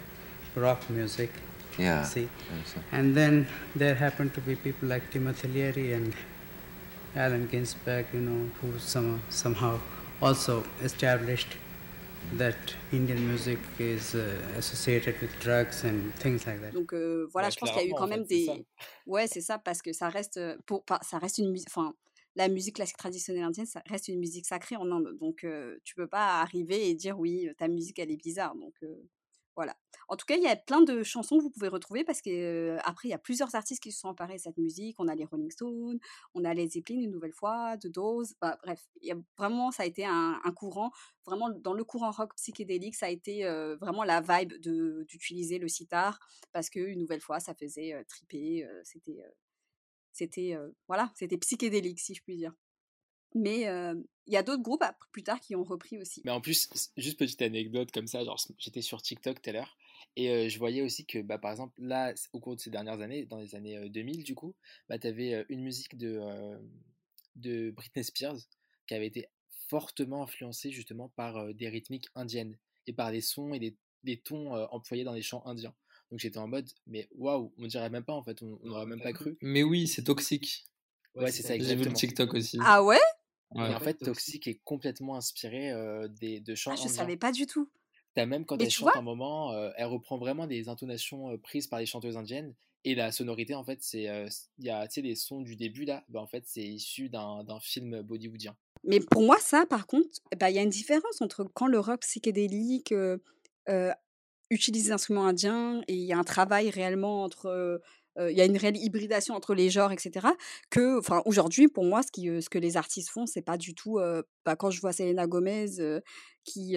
[0.55, 1.31] rock music.
[1.77, 2.03] Yeah.
[2.03, 2.27] See,
[2.91, 6.13] and then there happened to be people like Timothy Leary and
[7.15, 9.79] Allen Ginsberg, you know, who some, somehow
[10.21, 11.55] also established
[16.71, 16.93] Donc
[17.31, 18.57] voilà, Ouais, je pense qu'il y a eu quand même fait, c'est ça.
[18.57, 18.65] des
[19.07, 21.95] ouais, c'est ça, parce que ça reste, heu, pour ça reste une musique enfin,
[22.35, 25.17] la musique classique traditionnelle indienne, ça reste une musique sacrée en Inde.
[25.19, 28.55] Donc heu, tu peux pas arriver et dire: «Oui, ta musique, elle est bizarre».
[28.55, 29.09] Donc heu,
[29.59, 29.75] Voilà.
[30.07, 32.77] En tout cas, il y a plein de chansons que vous pouvez retrouver parce que
[32.85, 34.95] après, il y a plusieurs artistes qui se sont emparés de cette musique.
[34.99, 35.99] On a les Rolling Stones,
[36.33, 38.27] on a les Zeppelin une nouvelle fois, The Doors.
[38.41, 38.87] Bref,
[39.37, 40.91] vraiment, ça a été un, courant.
[41.25, 43.43] Vraiment, dans le courant rock psychédélique, ça a été
[43.81, 44.53] vraiment la vibe
[45.05, 46.17] d'utiliser le sitar
[46.53, 48.65] parce que une nouvelle fois, ça faisait euh, triper.
[48.85, 49.21] c'était,
[50.13, 50.55] c'était,
[50.87, 52.53] voilà, c'était psychédélique si je puis dire.
[53.35, 53.95] Mais euh,
[54.27, 56.21] il y a d'autres groupes plus tard qui ont repris aussi.
[56.25, 59.77] Mais en plus, juste petite anecdote comme ça, genre j'étais sur TikTok tout à l'heure
[60.15, 63.01] et euh, je voyais aussi que bah, par exemple là, au cours de ces dernières
[63.01, 64.55] années, dans les années euh, 2000 du coup,
[64.87, 66.57] bah, tu avais une musique de, euh,
[67.35, 68.37] de Britney Spears
[68.87, 69.27] qui avait été
[69.69, 74.17] fortement influencée justement par euh, des rythmiques indiennes et par des sons et des, des
[74.17, 75.73] tons euh, employés dans les chants indiens.
[76.09, 79.01] Donc j'étais en mode, mais waouh, on dirait même pas en fait, on n'aurait même
[79.01, 79.37] pas cru.
[79.41, 80.65] Mais oui, c'est toxique.
[81.15, 81.95] Ouais, c'est ça, J'ai vu le exactement.
[81.95, 82.57] TikTok aussi.
[82.61, 82.97] Ah ouais?
[83.55, 83.71] Ouais.
[83.71, 86.93] Et en fait, Toxic est complètement inspiré euh, des, de chants Ah, je indiens.
[86.93, 87.69] savais pas du tout.
[88.13, 91.37] T'as même quand Mais elle chante un moment, euh, elle reprend vraiment des intonations euh,
[91.37, 92.53] prises par les chanteuses indiennes.
[92.85, 94.03] Et la sonorité, en fait, c'est.
[94.57, 98.01] Il y a, les sons du début, là, bah, en fait, c'est issu d'un film
[98.01, 98.55] bollywoodien.
[98.85, 100.07] Mais pour moi, ça, par contre,
[100.39, 102.93] bah, il y a une différence entre quand le rock psychédélique
[104.49, 107.81] utilise des instruments indiens et il y a un travail réellement entre.
[108.19, 110.27] Il y a une réelle hybridation entre les genres, etc.
[110.69, 113.73] Que, enfin, aujourd'hui, pour moi, ce, qui, ce que les artistes font, c'est pas du
[113.73, 113.99] tout.
[114.45, 115.67] bah, quand je vois Selena Gomez
[116.43, 116.75] qui,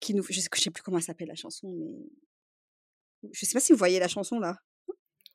[0.00, 0.22] qui nous.
[0.28, 3.30] Je sais, je sais plus comment elle s'appelle la chanson, mais.
[3.32, 4.58] Je sais pas si vous voyez la chanson là.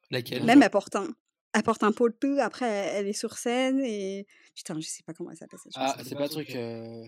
[0.09, 0.43] Laquelle?
[0.43, 1.07] Même elle porte un,
[1.53, 4.25] elle porte un polpe, après elle, est sur scène et.
[4.55, 5.95] Putain, je sais pas comment elle s'appelle cette chanson.
[5.97, 6.55] Ah, c'est pas un truc.
[6.55, 7.03] euh,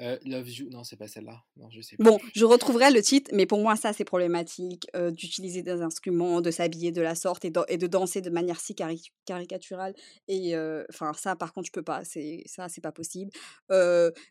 [0.00, 0.68] euh, Love You.
[0.70, 1.42] Non, c'est pas celle-là.
[1.56, 2.30] Non, je sais Bon, plus.
[2.34, 6.50] je retrouverai le titre, mais pour moi, ça, c'est problématique euh, d'utiliser des instruments, de
[6.50, 9.94] s'habiller de la sorte et, de danser de manière si cari- caricaturale.
[10.28, 12.02] Et euh, enfin, ça, par contre, je peux pas.
[12.04, 13.30] Ça, c'est pas possible.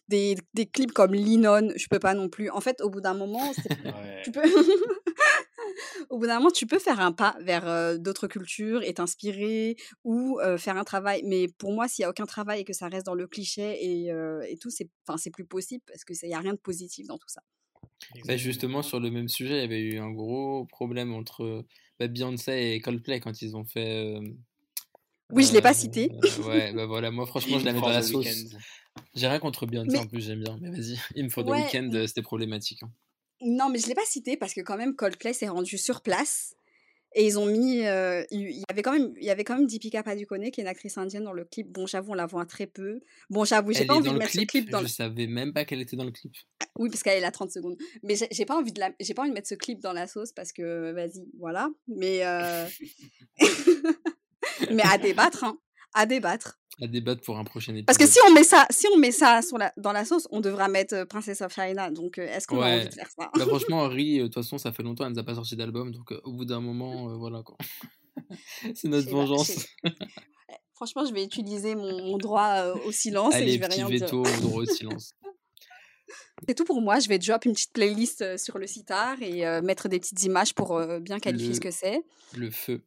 [0.08, 2.50] Des, des clips comme Linon, je peux pas non plus.
[2.50, 3.52] En fait, au bout d'un moment,
[3.86, 4.22] Ouais.
[4.24, 4.42] tu peux.
[6.10, 9.76] Au bout d'un moment, tu peux faire un pas vers euh, d'autres cultures et t'inspirer
[10.04, 11.22] ou euh, faire un travail.
[11.26, 13.78] Mais pour moi, s'il n'y a aucun travail et que ça reste dans le cliché
[14.04, 17.08] et, euh, et tout, c'est c'est plus possible parce qu'il n'y a rien de positif
[17.08, 17.42] dans tout ça.
[18.26, 21.66] Bah, justement, sur le même sujet, il y avait eu un gros problème entre
[22.00, 24.16] bah, Beyoncé et Coldplay quand ils ont fait.
[24.18, 24.22] euh,
[25.32, 26.12] Oui, je l'ai pas euh, cité.
[26.46, 28.28] ouais, bah voilà, moi franchement, je la mets dans la sauce.
[29.14, 30.58] J'ai rien contre Beyoncé Mais- en plus, j'aime bien.
[30.62, 32.84] Mais vas-y, In for the Ouais, euh, c'était problématique.
[32.84, 32.92] hein.
[33.46, 36.02] Non, mais je ne l'ai pas cité parce que quand même, Coldplay s'est rendu sur
[36.02, 36.56] place.
[37.18, 37.86] Et ils ont mis.
[37.86, 40.64] euh, il y avait quand même, il y avait quand même Deepika Padukone, qui est
[40.64, 41.72] une actrice indienne dans le clip.
[41.72, 43.00] Bon, j'avoue, on la voit très peu.
[43.30, 44.90] Bon, j'avoue, j'ai pas envie de le mettre clip, ce clip dans je le.
[44.90, 46.34] savais même pas qu'elle était dans le clip.
[46.78, 47.78] Oui, parce qu'elle est là 30 secondes.
[48.04, 48.92] Mais j'ai j'ai pas envie de la...
[49.00, 51.70] j'ai pas envie de mettre ce clip dans la sauce parce que vas-y, voilà.
[51.88, 52.68] Mais euh,
[54.72, 55.58] mais à débattre, hein.
[55.94, 56.60] À débattre.
[56.82, 57.86] À débattre pour un prochain épisode.
[57.86, 59.72] Parce que si on met ça, si on met ça sur la...
[59.78, 61.90] dans la sauce, on devra mettre euh, Princess of China.
[61.90, 62.90] Donc, euh, est-ce qu'on a envie Ouais.
[62.90, 63.32] de faire ça?
[63.34, 65.56] Bah, franchement, Ri, euh, de toute façon, ça fait longtemps, elle nous a pas sorti
[65.56, 67.56] d'album, donc euh, au bout d'un moment, voilà quoi.
[68.76, 69.68] C'est notre pas, vengeance.
[69.86, 69.92] Ouais,
[70.74, 73.90] Franchement, je vais utiliser mon, mon droit au silence et Allez, je vais petit rien
[73.90, 74.06] dire.
[74.08, 75.14] veto, droit au silence.
[76.48, 77.00] C'est tout pour moi.
[77.00, 80.82] Je vais drop une petite playlist sur le sitar et mettre des petites images pour
[81.00, 82.02] bien qualifier ce que c'est.
[82.36, 82.84] Le feu.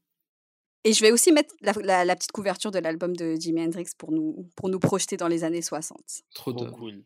[0.88, 3.88] Et je vais aussi mettre la, la- la petite couverture de l'album de Jimi Hendrix
[3.98, 5.98] pour nous, pour nous projeter dans les années 60.
[6.34, 7.04] Trop cool.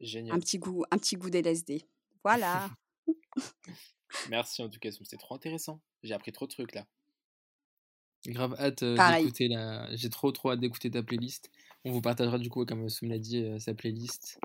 [0.00, 0.40] Un Génial.
[0.40, 1.84] petit goût, un petit goût d'LSD.
[2.24, 2.68] Voilà.
[4.30, 5.80] Merci en tout cas, c'était trop intéressant.
[6.02, 6.86] J'ai appris trop de trucs là.
[8.26, 9.94] Grave hâte euh, d'écouter la.
[9.94, 11.50] J'ai trop trop hâte d'écouter ta playlist.
[11.84, 14.40] On vous partagera du coup, comme Soum l'a dit, euh, sa playlist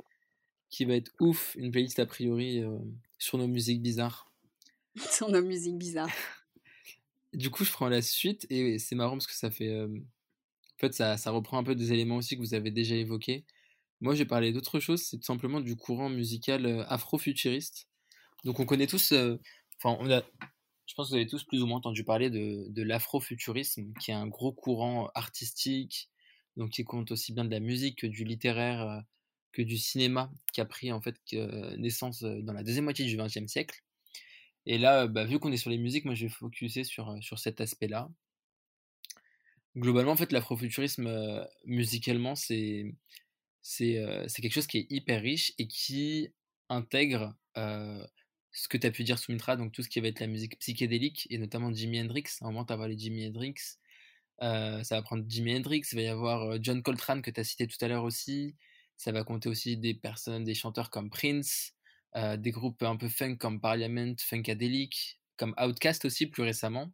[0.70, 1.56] qui va être ouf.
[1.56, 2.78] Une playlist a priori euh,
[3.18, 4.32] sur nos musiques bizarres.
[5.12, 6.10] Sur nos musiques bizarres.
[7.34, 9.84] Du coup, je prends la suite et c'est marrant parce que ça fait.
[9.84, 9.90] En
[10.80, 13.46] fait, ça, ça reprend un peu des éléments aussi que vous avez déjà évoqués.
[14.02, 17.88] Moi, j'ai parlé d'autre chose, c'est tout simplement du courant musical afro-futuriste.
[18.46, 19.14] Donc, on connaît tous.
[19.84, 20.22] Enfin.
[20.90, 24.10] Je pense que vous avez tous plus ou moins entendu parler de, de l'afrofuturisme, qui
[24.10, 26.10] est un gros courant artistique,
[26.58, 29.04] donc qui compte aussi bien de la musique que du littéraire,
[29.52, 31.16] que du cinéma, qui a pris en fait
[31.78, 33.84] naissance dans la deuxième moitié du XXe siècle.
[34.70, 37.40] Et là, bah, vu qu'on est sur les musiques, moi je vais focuser sur, sur
[37.40, 38.08] cet aspect-là.
[39.76, 42.86] Globalement, en fait, l'afrofuturisme, musicalement, c'est
[43.82, 46.30] euh, quelque chose qui est hyper riche et qui
[46.70, 50.28] intègre ce que tu as pu dire Sumitra, donc tout ce qui va être la
[50.28, 52.26] musique psychédélique, et notamment Jimi Hendrix.
[52.42, 53.56] À un moment, tu vas les Jimi Hendrix.
[54.40, 57.66] ça va prendre Jimi Hendrix, il va y avoir John Coltrane que tu as cité
[57.66, 58.56] tout à l'heure aussi.
[58.98, 61.74] Ça va compter aussi des personnes, des chanteurs comme Prince,
[62.16, 66.92] euh, des groupes un peu funk comme Parliament, Funkadelic, comme Outkast aussi plus récemment,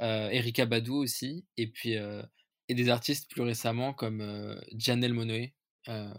[0.00, 2.22] euh, Erika Badu aussi, et puis euh,
[2.68, 5.52] et des artistes plus récemment comme Janelle Monáe,
[5.88, 6.12] euh,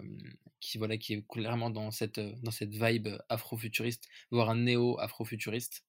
[0.60, 5.84] qui, voilà, qui est clairement dans cette, dans cette vibe afrofuturiste, voire un néo-afrofuturiste.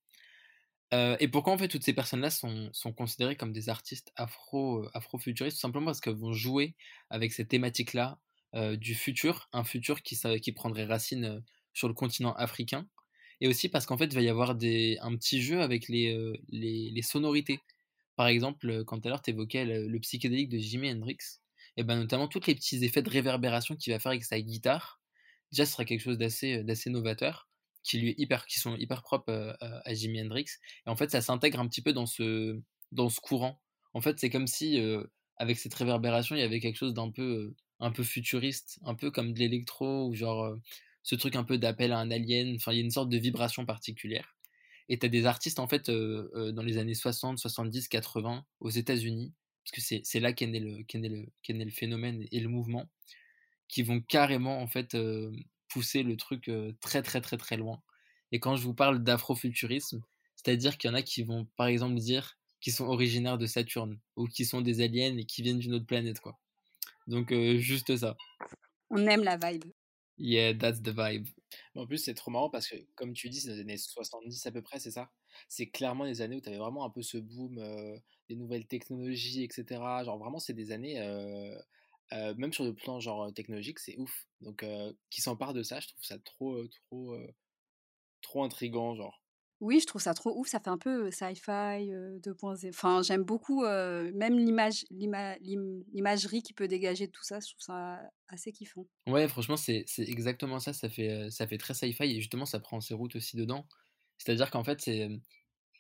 [0.94, 4.86] Euh, et pourquoi en fait toutes ces personnes-là sont, sont, considérées comme des artistes afro,
[4.94, 5.56] afrofuturistes?
[5.56, 6.76] Tout simplement parce qu'elles vont jouer
[7.10, 8.18] avec cette thématique-là
[8.76, 11.42] du futur, un futur qui, qui prendrait racine
[11.72, 12.86] sur le continent africain,
[13.40, 16.16] et aussi parce qu'en fait il va y avoir des, un petit jeu avec les,
[16.48, 17.60] les, les sonorités.
[18.16, 21.18] Par exemple, quand tout à l'heure tu évoquais le, psychédélique de Jimi Hendrix,
[21.76, 25.00] et ben notamment tous les petits effets de réverbération qu'il va faire avec sa guitare,
[25.50, 27.48] déjà ce sera quelque chose d'assez d'assez novateur,
[27.82, 30.46] qui lui hyper, qui sont hyper propres à Jimi Hendrix.
[30.86, 32.60] Et en fait, ça s'intègre un petit peu dans ce
[32.92, 33.60] dans ce courant.
[33.94, 34.78] En fait, c'est comme si
[35.38, 39.10] avec cette réverbération, il y avait quelque chose d'un peu un peu futuriste, un peu
[39.10, 40.54] comme de l'électro ou genre
[41.02, 42.54] ce truc un peu d'appel à un alien.
[42.56, 44.36] Enfin, il y a une sorte de vibration particulière.
[44.88, 49.32] Et tu as des artistes, en fait, dans les années 60, 70, 80, aux États-Unis,
[49.64, 52.88] parce que c'est là qu'est né, le, né, né le phénomène et le mouvement,
[53.68, 54.96] qui vont carrément, en fait,
[55.68, 56.50] pousser le truc
[56.80, 57.80] très, très, très, très loin.
[58.32, 60.02] Et quand je vous parle d'afrofuturisme,
[60.36, 63.98] c'est-à-dire qu'il y en a qui vont, par exemple, dire qu'ils sont originaires de Saturne,
[64.16, 66.38] ou qui sont des aliens et qui viennent d'une autre planète, quoi.
[67.06, 68.16] Donc, juste ça.
[68.90, 69.64] On aime la vibe.
[70.24, 71.26] Yeah, that's the vibe.
[71.74, 74.52] En plus, c'est trop marrant parce que, comme tu dis, c'est les années 70 à
[74.52, 75.10] peu près, c'est ça
[75.48, 77.56] C'est clairement des années où tu avais vraiment un peu ce boom
[78.28, 80.04] des nouvelles technologies, etc.
[80.04, 81.00] Genre, vraiment, c'est des années,
[82.12, 84.26] même sur le plan genre technologique, c'est ouf.
[84.40, 84.64] Donc,
[85.10, 87.16] qui s'empare de ça, je trouve ça trop, trop,
[88.22, 89.21] trop intrigant, genre.
[89.62, 90.48] Oui, je trouve ça trop ouf.
[90.48, 91.88] Ça fait un peu sci-fi
[92.20, 92.68] 2.0.
[92.70, 97.38] Enfin, j'aime beaucoup même l'image, l'imagerie qui peut dégager de tout ça.
[97.38, 98.88] Je trouve ça assez kiffant.
[99.06, 100.72] Ouais, franchement, c'est exactement ça.
[100.72, 103.68] Ça fait, très sci-fi et justement, ça prend ses routes aussi dedans.
[104.18, 105.08] C'est-à-dire qu'en fait, c'est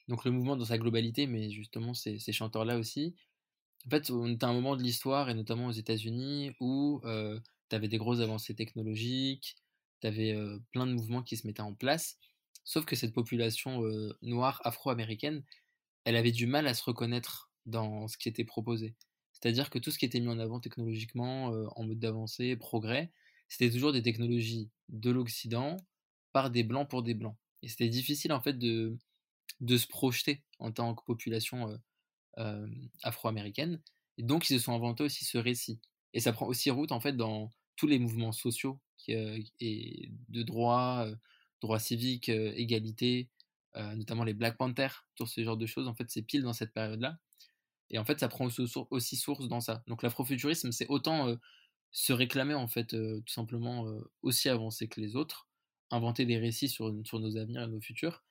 [0.06, 3.16] donc le mouvement dans sa globalité, mais justement, ces, chanteurs-là aussi.
[3.88, 7.74] En fait, on était à un moment de l'histoire, et notamment aux États-Unis, où tu
[7.74, 9.56] avais des grosses avancées technologiques,
[10.00, 10.36] tu avais
[10.70, 12.16] plein de mouvements qui se mettaient en place.
[12.64, 13.82] Sauf que cette population
[14.22, 15.44] noire afro-américaine,
[16.04, 18.94] elle avait du mal à se reconnaître dans ce qui était proposé.
[19.32, 23.12] C'est-à-dire que tout ce qui était mis en avant technologiquement, en mode d'avancée, progrès,
[23.48, 25.76] c'était toujours des technologies de l'Occident
[26.32, 27.36] par des blancs pour des blancs.
[27.62, 28.96] Et c'était difficile en fait de,
[29.60, 31.78] de se projeter en tant que population
[33.02, 33.80] afro-américaine.
[34.18, 35.80] Et donc ils se sont inventés aussi ce récit.
[36.14, 41.08] Et ça prend aussi route en fait dans tous les mouvements sociaux et de droits
[41.62, 43.28] droits civiques, égalité,
[43.74, 45.88] notamment les Black Panthers, tout ce genre de choses.
[45.88, 47.18] En fait, c'est pile dans cette période-là.
[47.90, 48.48] Et en fait, ça prend
[48.90, 49.82] aussi source dans ça.
[49.86, 51.36] Donc l'afrofuturisme, c'est autant
[51.90, 53.86] se réclamer, en fait, tout simplement
[54.22, 55.48] aussi avancé que les autres,
[55.90, 58.24] inventer des récits sur, sur nos avenirs et nos futurs,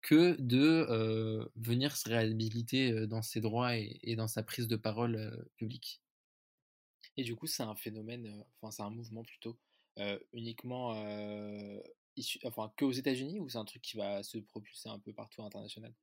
[0.00, 6.02] que de venir se réhabiliter dans ses droits et, dans sa prise de parole publique.
[7.16, 9.58] Et du coup, c'est un phénomène, enfin, c'est un mouvement plutôt
[10.32, 10.94] uniquement
[12.44, 15.40] enfin, que aux États-Unis ou c'est un truc qui va se propulser un peu partout
[15.42, 15.94] à l'international?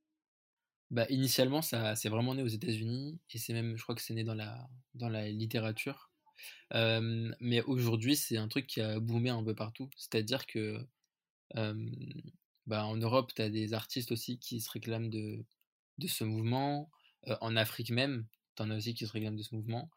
[0.90, 4.14] Bah, Initialement, ça c'est vraiment né aux États-Unis et c'est même, je crois que c'est
[4.14, 6.12] né dans la, dans la littérature.
[6.74, 9.90] mais aujourd'hui, c'est un truc qui a boomé un peu partout.
[9.96, 10.86] C'est-à-dire que
[12.68, 15.46] bah, en Europe, tu as des artistes aussi qui se réclament de,
[15.98, 16.90] de ce mouvement.
[17.42, 19.90] en Afrique même, tu en as aussi qui se réclament de ce mouvement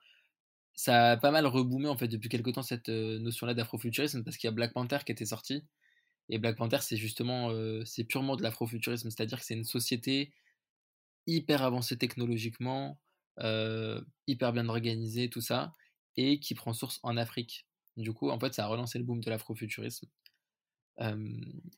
[0.74, 4.48] ça a pas mal reboomé en fait depuis quelque temps cette notion-là d'afrofuturisme parce qu'il
[4.48, 5.64] y a Black Panther qui était sorti
[6.28, 7.50] et Black Panther, c'est justement,
[7.84, 10.32] c'est purement de l'afrofuturisme, c'est-à-dire que c'est une société
[11.26, 12.98] hyper avancée technologiquement,
[14.26, 15.74] hyper bien organisée, tout ça,
[16.16, 17.66] et qui prend source en Afrique.
[17.96, 20.08] Du coup, en fait, ça a relancé le boom de l'afrofuturisme.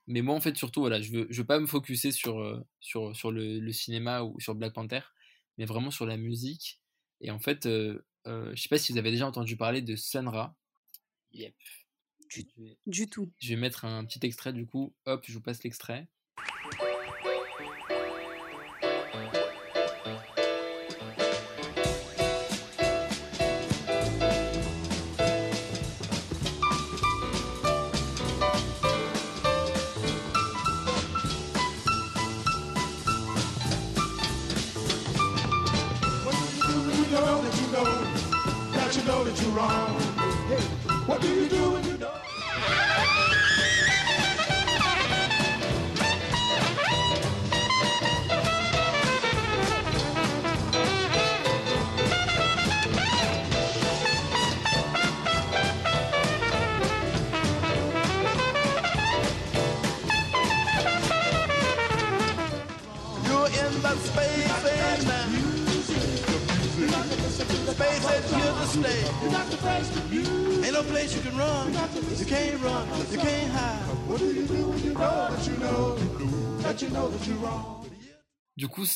[0.07, 3.33] mais moi, en fait, surtout, voilà, je veux, veux pas me focuser sur, sur, sur
[3.33, 5.01] le, cinéma ou sur Black Panther,
[5.59, 6.81] mais vraiment sur la musique.
[7.21, 8.01] Et en fait, je
[8.55, 10.57] sais pas si vous avez déjà entendu parler de Sunra.
[11.33, 11.55] Yep.
[12.87, 13.31] Du, tout.
[13.39, 14.95] Je vais mettre un petit extrait du coup.
[15.07, 16.09] Hop, je vous passe l'extrait.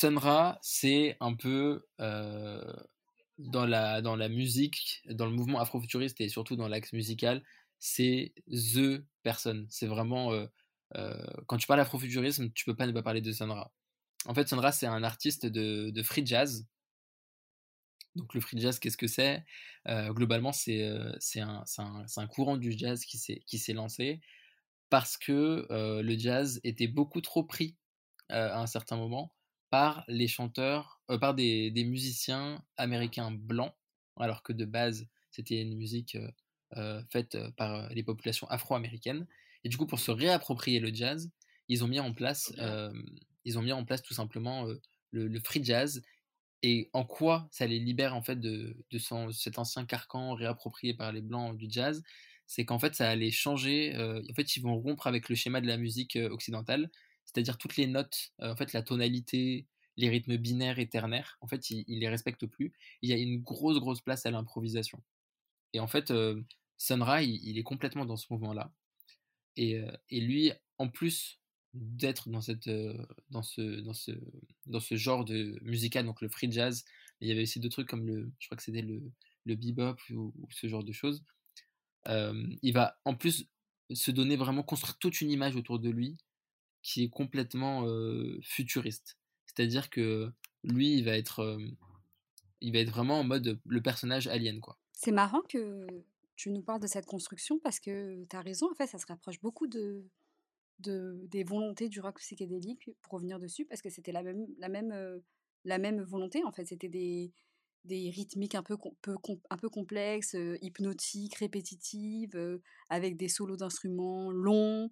[0.01, 2.75] Du coup, Sun Ra, c'est un peu euh,
[3.39, 7.43] dans, la, dans la musique, dans le mouvement afrofuturiste et surtout dans l'axe musical,
[7.79, 9.67] c'est THE personne.
[9.69, 10.33] C'est vraiment.
[10.33, 10.47] euh,
[10.97, 13.73] euh, quand tu parles afrofuturisme, tu peux pas ne pas parler de Sun Ra.
[14.27, 16.67] En fait, Sun Ra, c'est un artiste de, de free jazz.
[18.17, 19.45] Donc, le free jazz, qu'est-ce que c'est?
[19.87, 20.83] Globalement, c'est
[21.37, 23.19] un, un, un courant du jazz qui
[23.59, 24.21] s'est lancé
[24.89, 27.77] parce que le jazz était beaucoup trop pris
[28.29, 29.33] à un certain moment
[29.71, 33.75] par les chanteurs, euh, par des, des musiciens américains blancs,
[34.19, 36.31] alors que de base, c'était une musique euh,
[36.77, 39.27] euh, faite par les populations afro-américaines.
[39.65, 41.31] Et du coup, pour se réapproprier le jazz,
[41.69, 42.93] ils ont mis en place, euh,
[43.45, 44.65] ils ont mis en place tout simplement
[45.11, 46.03] le, le free jazz.
[46.63, 50.95] Et en quoi ça les libère en fait de, de son- cet ancien carcan réapproprié
[50.95, 52.03] par les blancs du jazz?
[52.47, 53.95] C'est qu'en fait ça allait changer.
[53.97, 56.91] en fait, ils vont rompre avec le schéma de la musique occidentale,
[57.33, 59.67] c'est-à-dire toutes les notes, en fait la tonalité,
[59.97, 61.37] les rythmes binaires et ternaires.
[61.41, 62.73] En fait, ils, ils les respectent plus.
[63.03, 65.03] Il y a une grosse grosse place à l'improvisation.
[65.73, 66.41] Et en fait, euh,
[66.79, 68.73] Sun Ra, il, il est complètement dans ce mouvement-là.
[69.57, 71.41] Et, et lui, en plus
[71.75, 72.69] d'être dans, cette,
[73.29, 74.13] dans, ce, dans, ce,
[74.67, 76.85] dans ce genre de musical, donc le free jazz,
[77.21, 79.03] il y avait aussi d'autres trucs comme le, je crois que c'était le,
[79.45, 81.23] le bebop ou, ce genre de choses.
[82.07, 83.47] Il va en plus
[83.93, 86.17] se donner vraiment, construire toute une image autour de lui
[86.83, 87.87] qui est complètement
[88.43, 89.19] futuriste.
[89.47, 90.31] C'est-à-dire que
[90.63, 91.59] lui, il va être,
[92.61, 94.79] il va être vraiment en mode le personnage alien, quoi.
[94.93, 95.87] C'est marrant que
[96.37, 99.07] tu nous parles de cette construction parce que tu as raison, en fait, ça se
[99.07, 100.05] rapproche beaucoup de,
[100.79, 104.69] de, des volontés du rock psychédélique pour revenir dessus parce que c'était la même, la,
[104.69, 105.23] même,
[105.65, 106.67] la même volonté, en fait.
[106.67, 107.33] C'était des,
[107.85, 109.17] des rythmiques un peu, peu
[109.51, 114.91] un peu complexes, hypnotiques, répétitives, avec des solos d'instruments longs,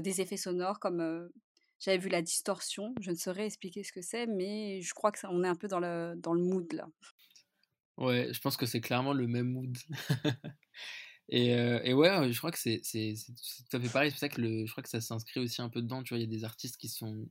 [0.00, 1.00] des effets sonores comme.
[1.00, 1.28] euh,
[1.80, 5.18] j'avais vu la distorsion, je ne saurais expliquer ce que c'est, mais je crois que
[5.20, 6.88] ça, on est un peu dans le, dans le mood là.
[7.96, 9.76] Ouais, je pense que c'est clairement le même mood.
[11.28, 14.10] et, euh, et ouais, je crois que c'est tout à fait pareil.
[14.10, 16.02] C'est pour ça que le, je crois que ça s'inscrit aussi un peu dedans.
[16.02, 17.28] Tu vois, il y a des artistes qui sont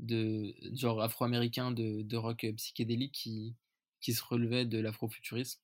[0.00, 3.56] de genre afro-américains de, de rock psychédélique qui,
[4.00, 5.60] qui se relevaient de l'afrofuturisme.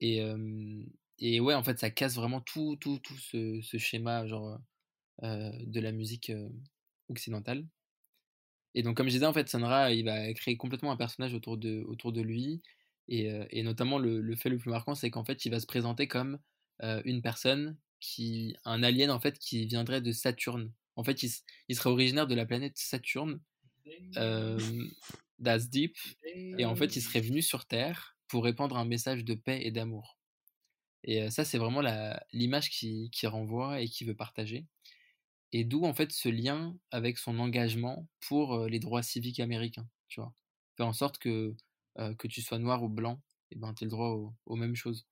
[0.00, 0.84] Et, euh,
[1.18, 4.58] et ouais, en fait, ça casse vraiment tout, tout, tout ce, ce schéma genre euh,
[5.20, 6.48] de la musique euh,
[7.08, 7.66] occidentale.
[8.74, 11.58] Et donc, comme je disais, en fait, Sonra, il va créer complètement un personnage autour
[11.58, 12.62] de, autour de lui.
[13.08, 15.60] Et, euh, et notamment, le, le fait le plus marquant, c'est qu'en fait, il va
[15.60, 16.38] se présenter comme
[16.82, 20.72] euh, une personne qui, un alien, en fait, qui viendrait de Saturne.
[20.96, 23.40] En fait, il, serait originaire de la planète Saturne,
[24.16, 24.58] euh,
[25.38, 25.96] Das Deep.
[26.58, 29.70] Et en fait, il serait venu sur Terre pour répandre un message de paix et
[29.70, 30.18] d'amour.
[31.04, 31.82] Et euh, ça, c'est vraiment
[32.32, 34.66] l'image qui, qui renvoie et qui veut partager.
[35.52, 40.20] Et d'où, en fait, ce lien avec son engagement pour les droits civiques américains, tu
[40.20, 40.34] vois?
[40.76, 41.54] Faire en sorte que,
[41.98, 44.56] euh, que tu sois noir ou blanc, et ben, tu as le droit aux, aux
[44.56, 45.06] mêmes choses.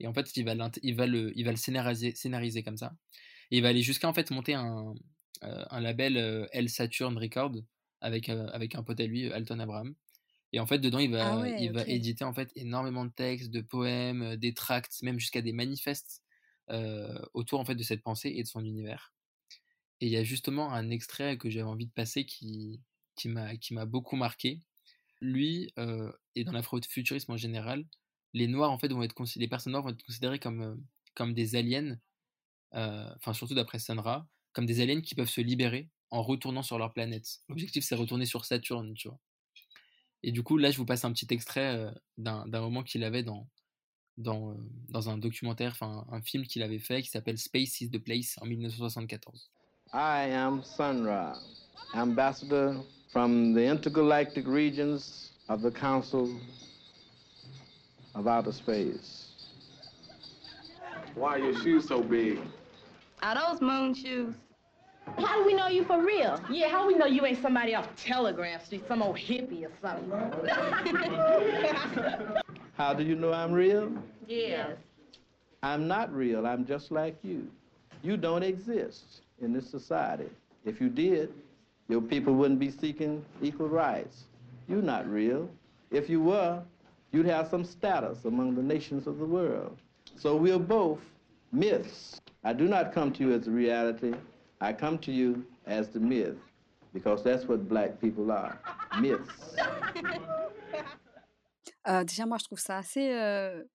[0.00, 2.96] Et en fait, il va, il va, le, il va le scénariser, scénariser comme ça.
[3.50, 4.94] Et il va aller jusqu'à, en fait, monter un,
[5.44, 7.52] euh, un label euh, El Saturn Record
[8.00, 9.94] avec, avec un pote à lui, Alton Abraham.
[10.52, 13.12] Et en fait, dedans, il va, Ah ouais, il va éditer en fait énormément de
[13.12, 16.22] textes, de poèmes, des tracts, même jusqu'à des manifestes
[17.34, 19.15] autour en fait de cette pensée et de son univers.
[20.00, 22.80] Et il y a justement un extrait que j'avais envie de passer qui,
[23.16, 24.60] qui m'a beaucoup marqué.
[25.20, 27.86] Lui euh, et dans l'afrofuturisme en général,
[28.34, 30.76] les noirs en fait vont être les personnes noires vont être considérées comme euh,
[31.14, 31.98] comme des aliens,
[32.74, 36.78] euh, enfin surtout d'après Sonra, comme des aliens qui peuvent se libérer en retournant sur
[36.78, 37.40] leur planète.
[37.48, 39.18] L'objectif c'est retourner sur Saturne, tu vois.
[40.22, 43.48] Et du coup là je vous passe un petit extrait d'un moment qu'il avait dans
[44.18, 44.56] dans,
[44.88, 48.36] dans un documentaire, enfin un film qu'il avait fait qui s'appelle Space is the Place
[48.42, 49.50] en 1974.
[49.92, 51.36] I am Sun Ra,
[51.94, 52.76] ambassador
[53.12, 56.40] from the intergalactic regions of the Council
[58.14, 59.28] of Outer Space.
[61.14, 62.40] Why are your shoes so big?
[63.22, 64.34] Are those moon shoes?
[65.18, 66.40] How do we know you for real?
[66.50, 70.10] Yeah, how we know you ain't somebody off Telegraph Street, some old hippie or something?
[72.76, 73.92] How do you know I'm real?
[74.26, 74.76] yes.
[75.62, 76.46] I'm not real.
[76.46, 77.48] I'm just like you.
[78.02, 80.28] You don't exist in this society.
[80.64, 81.32] If you did,
[81.88, 84.24] your people wouldn't be seeking equal rights.
[84.68, 85.48] You're not real.
[85.90, 86.62] If you were,
[87.12, 89.76] you'd have some status among the nations of the world.
[90.16, 91.00] So we're both
[91.52, 92.20] myths.
[92.42, 94.14] I do not come to you as a reality.
[94.60, 96.38] I come to you as the myth,
[96.92, 98.58] because that's what black people are
[99.00, 99.56] myths.
[101.86, 103.68] Heu, déjà, moi, je trouve ça assez, heu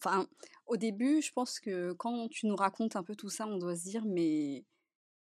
[0.00, 0.26] enfin,
[0.66, 3.76] au début, je pense que quand tu nous racontes un peu tout ça, on doit
[3.76, 4.64] se dire: «Mais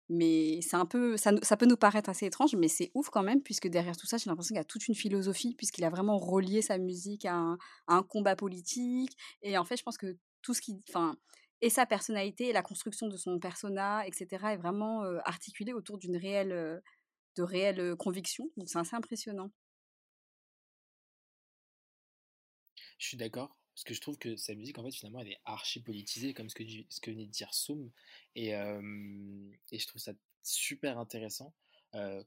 [0.10, 3.24] mais c'est un peu ça ça peut nous paraître assez étrange, mais c'est ouf quand
[3.24, 5.90] même puisque derrière tout ça, j'ai l'impression qu'il y a toute une philosophie puisqu'il a
[5.90, 7.56] vraiment relié sa musique à
[7.88, 9.16] un combat politique.
[9.42, 11.16] Et en fait, je pense que tout ce qui enfin
[11.62, 15.74] et sa personnalité et la construction de son persona et cetera est vraiment, heu, articulée
[15.74, 16.82] autour d'une réelle,
[17.38, 19.52] de réelles, convictions, donc c'est assez impressionnant.
[23.00, 25.40] Je suis d'accord, parce que je trouve que sa musique, en fait, finalement, elle est
[25.46, 27.90] archi politisée, comme ce que, ce que venait de dire Soum,
[28.36, 30.12] et, et je trouve ça
[30.44, 31.54] super intéressant,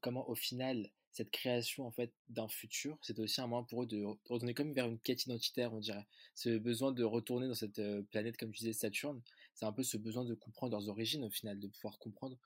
[0.00, 3.86] comment au final, cette création, en fait, d'un futur, c'est aussi un moyen pour eux
[3.86, 6.06] de, retourner comme vers une quête identitaire, on dirait.
[6.34, 9.20] Ce besoin de retourner dans cette planète, comme tu disais, Saturne,
[9.52, 12.38] c'est un peu ce besoin de comprendre leurs origines, au final, de pouvoir comprendre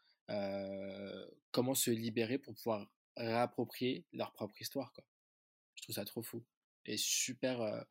[1.53, 5.05] comment se libérer pour pouvoir réapproprier leur propre histoire, quoi.
[5.77, 6.43] Je trouve ça trop fou
[6.87, 7.87] et super,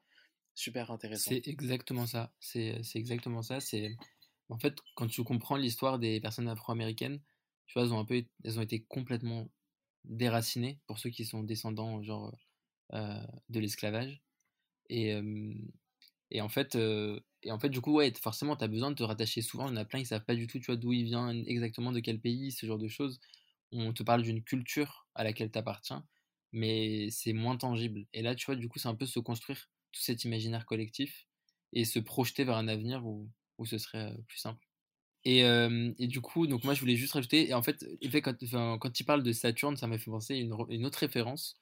[0.56, 1.32] super intéressant.
[1.32, 2.34] C'est exactement ça.
[2.40, 3.60] C'est exactement ça.
[3.60, 3.96] C'est
[4.50, 7.22] en fait quand tu comprends l'histoire des personnes afro-américaines,
[7.68, 9.50] tu vois, elles ont un peu, ont été complètement
[10.06, 12.36] déracinées pour ceux qui sont descendants genre
[12.94, 14.22] euh, de l'esclavage.
[14.90, 15.14] Et,
[16.32, 18.96] et en fait, euh, et en fait, du coup, ouais, forcément, tu as besoin de
[18.96, 19.68] te rattacher souvent.
[19.68, 21.30] Il y en a plein qui savent pas du tout, tu vois, d'où il vient
[21.46, 23.20] exactement, de quel pays, ce genre de choses.
[23.72, 26.08] On te parle d'une culture à laquelle tu appartiens,
[26.52, 28.08] mais c'est moins tangible.
[28.14, 31.26] Et là, tu vois, du coup, c'est un peu se construire tout cet imaginaire collectif
[31.74, 34.66] et se projeter vers un avenir où, où ce serait euh, plus simple.
[35.24, 37.84] Et, euh, et, du coup, donc moi, je voulais juste rajouter, et en fait,
[38.24, 41.00] quand, enfin, quand tu parles de Saturne, ça m'a fait penser à une, une autre
[41.00, 41.60] référence,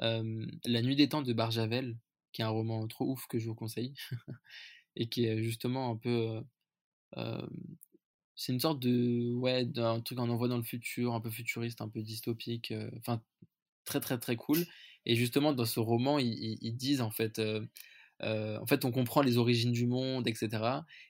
[0.00, 1.98] euh, La Nuit des Temps de Barjavel,
[2.32, 3.92] qui est un roman trop ouf que je vous conseille,
[4.96, 6.42] et qui est justement un peu...
[7.18, 7.46] Euh,
[8.34, 9.34] c'est une sorte de...
[9.34, 13.22] Ouais, d'un truc qu'on envoie dans le futur, un peu futuriste, un peu dystopique, enfin,
[13.84, 14.64] très très très cool.
[15.06, 17.40] Et justement, dans ce roman, ils, ils disent en fait...
[18.22, 20.48] Euh, en fait, on comprend les origines du monde, etc.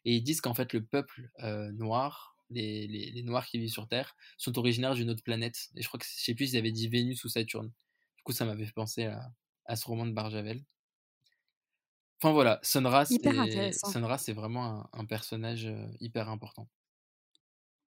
[0.04, 3.70] Et ils disent qu'en fait, le peuple euh, noir, les, les, les, Noirs qui vivent
[3.70, 5.68] sur Terre, sont originaires d'une autre planète.
[5.76, 7.70] Et je crois que, je sais plus, ils avaient dit Vénus ou Saturne.
[8.16, 9.30] Du coup, ça m'avait fait penser à,
[9.66, 10.64] à, ce roman de Barjavel.
[12.18, 16.68] Enfin voilà, Sonra, c'est vraiment un, un personnage euh, hyper important.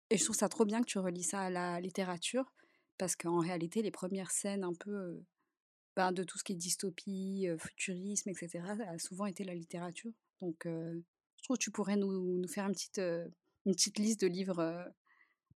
[0.10, 2.54] Et je trouve ça trop bien que tu relis ça à la littérature,
[2.98, 5.24] parce qu'en réalité, les premières scènes un peu
[5.96, 9.54] ben, de tout ce qui est dystopie, euh, futurisme, etc., ça a souvent été la
[9.54, 10.12] littérature.
[10.42, 11.00] Donc, euh,
[11.38, 13.28] je trouve que tu pourrais nous, nous faire une petite, euh,
[13.66, 14.84] une petite liste de livres euh,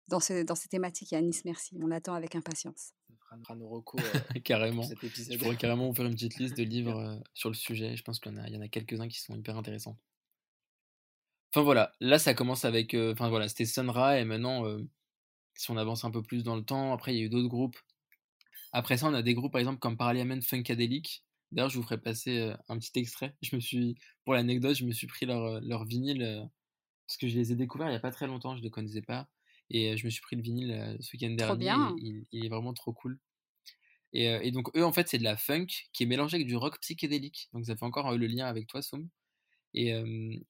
[0.07, 1.11] dans, ce, dans ces thématiques.
[1.11, 1.77] Yanis, merci.
[1.81, 2.93] On l'attend avec impatience.
[3.29, 4.01] Ça fera nos recos
[4.45, 4.83] carrément.
[4.83, 7.97] Je pourrais carrément vous faire une petite liste de livres sur le sujet.
[7.97, 9.97] Je pense qu'il y en a, il y en a quelques-uns qui sont hyper intéressants.
[11.51, 12.93] Enfin voilà, là ça commence avec.
[12.93, 14.63] Enfin voilà, c'était Sunra et maintenant,
[15.55, 17.49] si on avance un peu plus dans le temps, après il y a eu d'autres
[17.49, 17.77] groupes
[18.71, 21.23] après ça, on a des groupes, par exemple, comme Parliament Funkadelic.
[21.51, 23.35] D'ailleurs, je vous ferai passer un petit extrait.
[23.41, 23.95] Je me suis,
[24.25, 26.49] pour l'anecdote, je me suis pris leur, leur vinyle
[27.07, 28.69] parce que je les ai découverts il n'y a pas très longtemps, je ne les
[28.69, 29.29] connaissais pas.
[29.69, 31.65] Et je me suis pris le vinyle ce week-end dernier.
[31.65, 31.95] bien.
[31.99, 33.19] Il, il, est vraiment trop cool.
[34.13, 36.55] Et, et donc, eux, en fait, c'est de la funk qui est mélangée avec du
[36.55, 37.49] rock psychédélique.
[37.53, 39.09] Donc, ça fait encore le lien avec toi, Soum.
[39.73, 39.93] Et,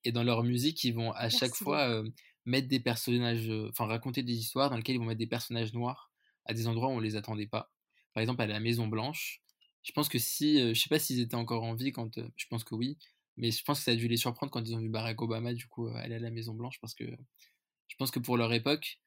[0.03, 1.38] et dans leur musique, ils vont à Merci.
[1.39, 2.03] chaque fois
[2.45, 6.11] mettre des personnages, enfin, raconter des histoires dans lesquelles ils vont mettre des personnages noirs
[6.45, 7.72] à des endroits où on les attendait pas
[8.18, 9.43] par exemple à la Maison Blanche.
[9.84, 12.28] Je pense que si, euh, je sais pas s'ils étaient encore en vie quand, euh,
[12.36, 12.97] je pense que oui,
[13.36, 15.53] mais je pense que ça a dû les surprendre quand ils ont vu Barack Obama
[15.53, 18.99] du coup aller à la Maison Blanche parce que je pense que pour leur époque,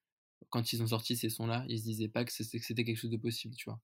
[0.48, 3.16] quand ils ont sorti ces sons-là, ils se disaient pas que c'était quelque chose de
[3.16, 3.80] possible, tu vois.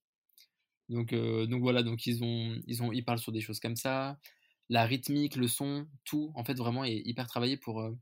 [0.89, 3.74] Donc, euh, donc voilà, donc ils ont, ils ont, ils parlent sur des choses comme
[3.74, 4.20] ça,
[4.68, 7.93] la rythmique, le son, tout, en fait vraiment est hyper travaillé pour euh,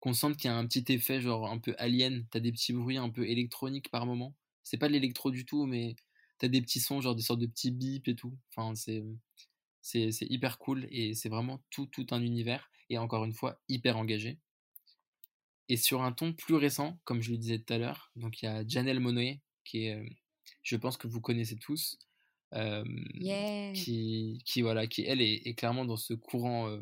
[0.00, 2.26] qu'on sente qu'il y a un petit effet genre un peu alien.
[2.30, 4.36] T'as des petits bruits un peu électroniques par moment.
[4.62, 5.96] C'est pas de l'électro du tout, mais
[6.38, 8.36] t'as des petits sons, genre des sortes de petits bips et tout.
[8.50, 9.04] Enfin, c'est,
[9.82, 13.60] c'est, c'est hyper cool et c'est vraiment tout, tout un univers et encore une fois,
[13.68, 14.38] hyper engagé.
[15.68, 18.46] Et sur un ton plus récent, comme je le disais tout à l'heure, donc il
[18.46, 20.02] y a Janelle Monoe, qui est,
[20.62, 21.98] je pense que vous connaissez tous,
[22.54, 22.84] euh,
[23.20, 23.74] Yeah.
[23.74, 26.80] qui, qui, voilà, qui elle est, est clairement dans ce courant euh,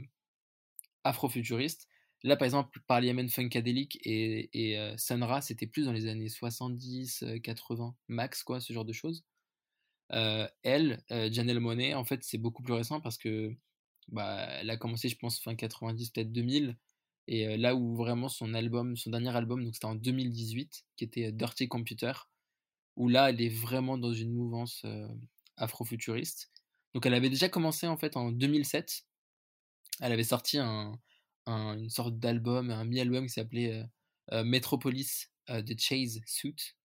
[1.05, 1.89] afrofuturiste.
[2.23, 7.23] Là, par exemple, Parliament Funkadelic et, et euh, Sunra, c'était plus dans les années 70,
[7.23, 9.25] euh, 80, max, quoi, ce genre de choses.
[10.11, 13.55] Elle, Janelle Monet, en fait, c'est beaucoup plus récent parce que
[14.09, 16.77] bah, elle a commencé, je pense, fin 90, peut-être 2000.
[17.29, 21.33] Et là où vraiment son album, son dernier album, donc c'était en 2018, qui était
[21.33, 22.13] Dirty Computer,
[22.97, 25.09] où là, elle est vraiment dans une mouvance euh,
[25.57, 26.51] afrofuturiste.
[26.95, 29.05] Donc elle avait déjà commencé en fait en 2007.
[30.01, 30.99] Elle avait sorti un,
[31.47, 33.83] un, une sorte d'album, un mi-album qui s'appelait
[34.33, 36.76] Metropolis The Chase Suit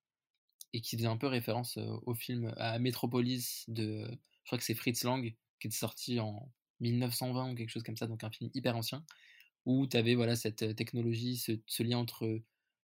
[0.74, 4.76] et qui faisait un peu référence au film à Metropolis de, je crois que c'est
[4.76, 6.51] Fritz Lang qui est sorti en,
[6.82, 9.05] 1920 ou quelque chose comme ça, donc un film hyper ancien,
[9.65, 12.41] où tu avais voilà, cette technologie, ce, lien entre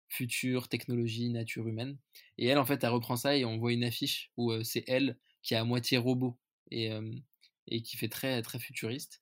[0.10, 1.98] futur, technologie, nature humaine.
[2.38, 5.18] Et elle, en fait, elle reprend ça et on voit une affiche où c'est elle
[5.42, 6.38] qui est à moitié robot
[6.72, 6.92] et,
[7.68, 9.22] et qui fait très, très futuriste.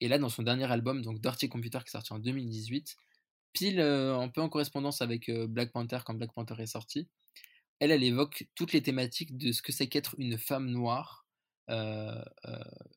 [0.00, 2.96] Et là, dans son dernier album, donc Dirty Computer, qui est sorti en 2018,
[3.52, 7.08] pile un peu en correspondance avec Black Panther quand Black Panther est sorti,
[7.80, 11.26] elle, elle évoque toutes les thématiques de ce que c'est qu'être une femme noire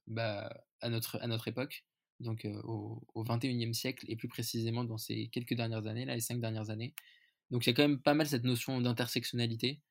[0.07, 1.85] bah, à, notre, à notre époque,
[2.19, 6.21] donc au, au 21e siècle, et plus précisément dans ces quelques dernières années, là, les
[6.21, 6.93] cinq dernières années.
[7.51, 9.81] Donc il y a quand même pas mal cette notion d'intersectionnalité,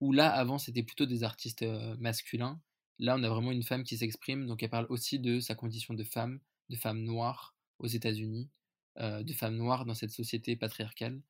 [0.00, 1.64] où là, avant, c'était plutôt des artistes
[1.98, 2.60] masculins.
[2.98, 5.94] Là, on a vraiment une femme qui s'exprime, donc elle parle aussi de sa condition
[5.94, 8.50] de femme, de femme noire aux États-Unis,
[8.98, 11.20] de femme noire dans cette société patriarcale,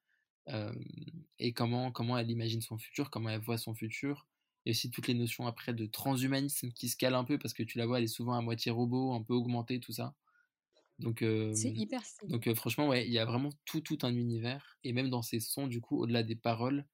[1.38, 4.26] et comment, comment elle imagine son futur, comment elle voit son futur,
[4.64, 7.62] et aussi toutes les notions après de transhumanisme qui se calent un peu, parce que
[7.62, 10.14] tu la vois, elle est souvent à moitié robot, un peu augmentée, tout ça.
[10.98, 14.92] Donc, c'est hyper donc franchement, ouais, il y a vraiment tout, tout un univers, et
[14.92, 16.86] même dans ces sons, du coup, au-delà des paroles,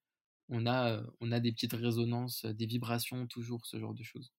[0.49, 4.33] on a, on a des petites résonances, des vibrations, toujours ce genre de choses.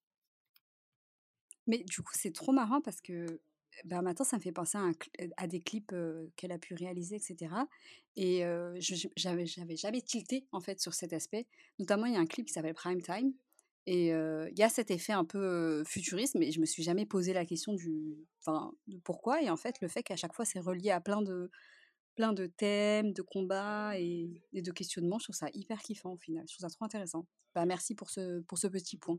[1.66, 3.42] Mais du coup, c'est trop marrant parce que
[3.86, 4.92] bah, maintenant, ça me fait penser à,
[5.38, 5.94] à des clips
[6.36, 7.54] qu'elle a pu réaliser, etc.
[8.16, 8.44] Et
[9.16, 11.48] j'avais jamais tilté en fait sur cet aspect.
[11.80, 13.34] Notamment, il y a un clip qui s'appelle Prime Time.
[13.86, 17.34] Et il y a cet effet un peu futuriste, mais je me suis jamais posé
[17.34, 18.16] la question du,
[19.04, 19.42] pourquoi.
[19.42, 21.50] Et en fait, le fait qu'à chaque fois, c'est relié à plein de,
[22.16, 26.44] plein de thèmes, de combats et, de questionnements, je trouve ça hyper kiffant au final.
[26.48, 27.26] Je trouve ça trop intéressant.
[27.56, 29.18] Bah, merci pour ce, pour ce petit point.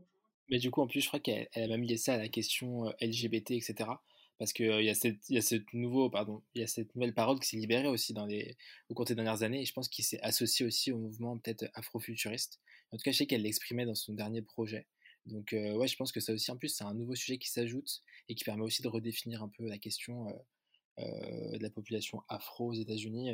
[0.49, 2.85] Mais du coup, en plus, je crois qu'elle a même lié ça à la question
[3.01, 3.89] LGBT, etc.
[4.37, 7.13] Parce qu'il y, a cette, y a cette nouveau, pardon, il y a cette nouvelle
[7.13, 8.57] parole qui s'est libérée aussi dans les,
[8.89, 11.65] au cours des dernières années, et je pense qu'il s'est associé aussi au mouvement peut-être
[11.73, 12.59] afrofuturiste.
[12.91, 14.87] En tout cas, je sais qu'elle l'exprimait dans son dernier projet.
[15.25, 18.03] Donc, ouais, je pense que ça aussi, en plus, c'est un nouveau sujet qui s'ajoute
[18.27, 20.25] et qui permet aussi de redéfinir un peu la question
[20.97, 23.31] de la population afro aux États-Unis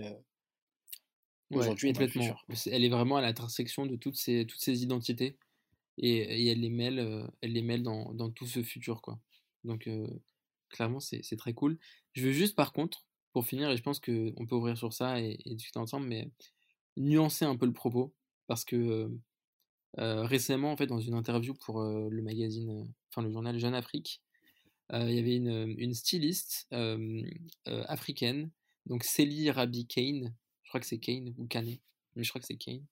[1.50, 2.46] aujourd'hui et futur.
[2.68, 5.38] Elle est vraiment à l'intersection de toutes ces, toutes ces identités
[5.98, 9.20] et, elle les mêle, elle les mêle dans, dans, tout ce futur, quoi.
[9.64, 9.90] Donc,
[10.72, 11.78] clairement, c'est très cool.
[12.14, 15.20] Je veux juste, par contre, pour finir, et je pense qu'on peut ouvrir sur ça
[15.22, 16.30] et, discuter ensemble, mais
[16.98, 18.14] nuancer un peu le propos,
[18.48, 19.12] parce que
[19.98, 24.22] récemment, en fait, dans une interview pour le magazine, enfin le journal Jeune Afrique,
[24.94, 26.68] il y avait une, styliste
[27.66, 28.52] africaine,
[28.86, 31.78] donc Célie Rabi Kane, je crois que c'est Kane ou Kane,
[32.16, 32.86] mais je crois que c'est Kane,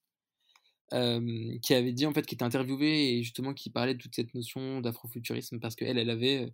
[1.61, 4.34] qui avait dit en fait, qui était interviewée et justement qui parlait de toute cette
[4.34, 6.53] notion d'afrofuturisme parce qu'elle, elle avait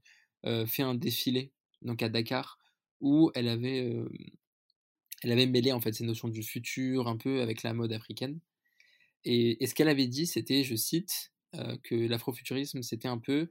[0.67, 2.57] fait un défilé donc à Dakar
[3.01, 3.93] où elle avait,
[5.23, 8.39] elle avait mêlé en fait ces notions du futur un peu avec la mode africaine.
[9.23, 11.31] Et, ce qu'elle avait dit, c'était, je cite,
[11.83, 13.49] que l'afrofuturisme c'était un peu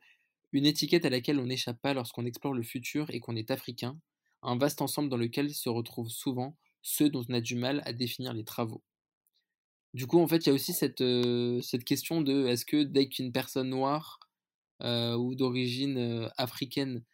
[0.52, 3.98] une étiquette à laquelle on n'échappe pas lorsqu'on explore le futur et qu'on est africain,
[4.42, 7.92] un vaste ensemble dans lequel se retrouvent souvent ceux dont on a du mal à
[7.92, 8.82] définir les travaux.
[9.94, 11.02] Du coup, en fait, il y a aussi cette,
[11.62, 14.20] cette question de est-ce que dès qu'une personne noire
[14.80, 17.04] ou d'origine africaine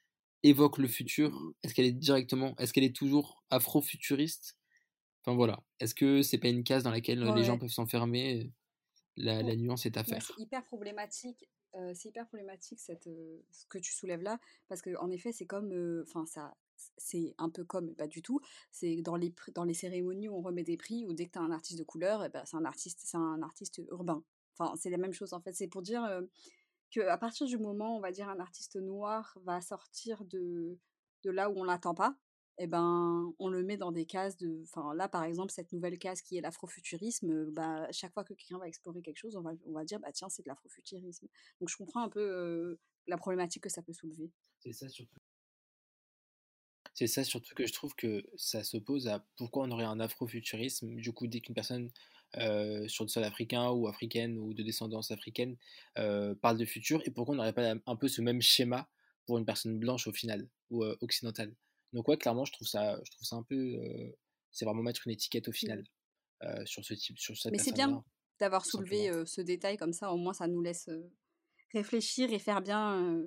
[0.42, 4.56] évoque le futur, est-ce qu'elle est directement, est-ce qu'elle est toujours afro-futuriste?
[5.22, 8.50] Enfin voilà, est-ce que c'est pas une case dans laquelle les gens peuvent s'enfermer?
[9.16, 10.22] La, la, nuance est à faire.
[10.24, 11.50] c'est hyper problématique.
[11.94, 13.10] c'est hyper problématique cette,
[13.50, 16.54] ce que tu soulèves là, parce que en effet, c'est comme, enfin ça,
[16.96, 18.40] c'est un peu comme, pas du tout.
[18.70, 21.38] C'est dans les dans les cérémonies où on remet des prix, où dès que tu
[21.38, 24.22] as un artiste de couleur, eh ben, c'est un artiste, c'est un artiste urbain.
[24.56, 25.52] Enfin, c'est la même chose en fait.
[25.52, 26.02] C'est pour dire
[26.90, 30.78] qu'à partir du moment, on va dire, un artiste noir va sortir de,
[31.24, 32.16] là où on l'attend pas,
[32.58, 34.62] eh ben, on le met dans des cases de.
[34.64, 38.58] Enfin, là, par exemple, cette nouvelle case qui est l'afrofuturisme, bah, chaque fois que quelqu'un
[38.58, 41.26] va explorer quelque chose, on va, dire, bah tiens, c'est de l'afrofuturisme.
[41.60, 44.30] Donc, je comprends un peu la problématique que ça peut soulever.
[44.58, 45.18] C'est ça, surtout.
[46.92, 50.96] C'est ça, surtout que je trouve que ça s'oppose à pourquoi on aurait un afrofuturisme.
[50.96, 51.90] Du coup, dès qu'une personne
[52.36, 55.56] euh, sur le sol africain ou africaine ou de descendance africaine
[55.98, 58.88] euh, parle de futur et pourquoi on n'aurait pas un peu ce même schéma
[59.26, 61.54] pour une personne blanche au final ou euh, occidentale.
[61.92, 63.76] Donc ouais, clairement, je trouve ça, je trouve ça un peu,
[64.52, 65.84] c'est vraiment mettre une étiquette au final
[66.64, 68.04] sur ce type, sur cette Mais c'est bien
[68.38, 70.88] d'avoir soulevé ce détail comme ça, au moins ça nous laisse
[71.72, 73.24] réfléchir et faire bien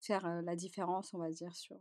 [0.00, 1.76] faire la différence, on va dire, sur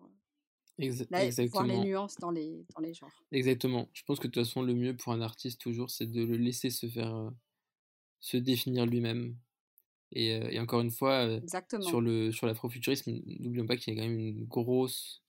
[0.80, 1.50] exactement.
[1.50, 3.12] voir les nuances dans les, dans les genres.
[3.32, 3.90] Exactement.
[3.94, 6.38] Je pense que de toute façon, le mieux pour un artiste, toujours, c'est de le
[6.38, 7.30] laisser se faire, euh,
[8.20, 9.36] se définir lui-même.
[10.12, 11.42] Et, euh, et, encore une fois, euh,
[11.82, 15.24] sur, le, sur l'afrofuturisme, n'oublions pas qu'il y a quand même une grosse.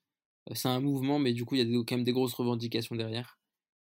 [0.55, 3.39] C'est un mouvement, mais du coup, il y a quand même des grosses revendications derrière.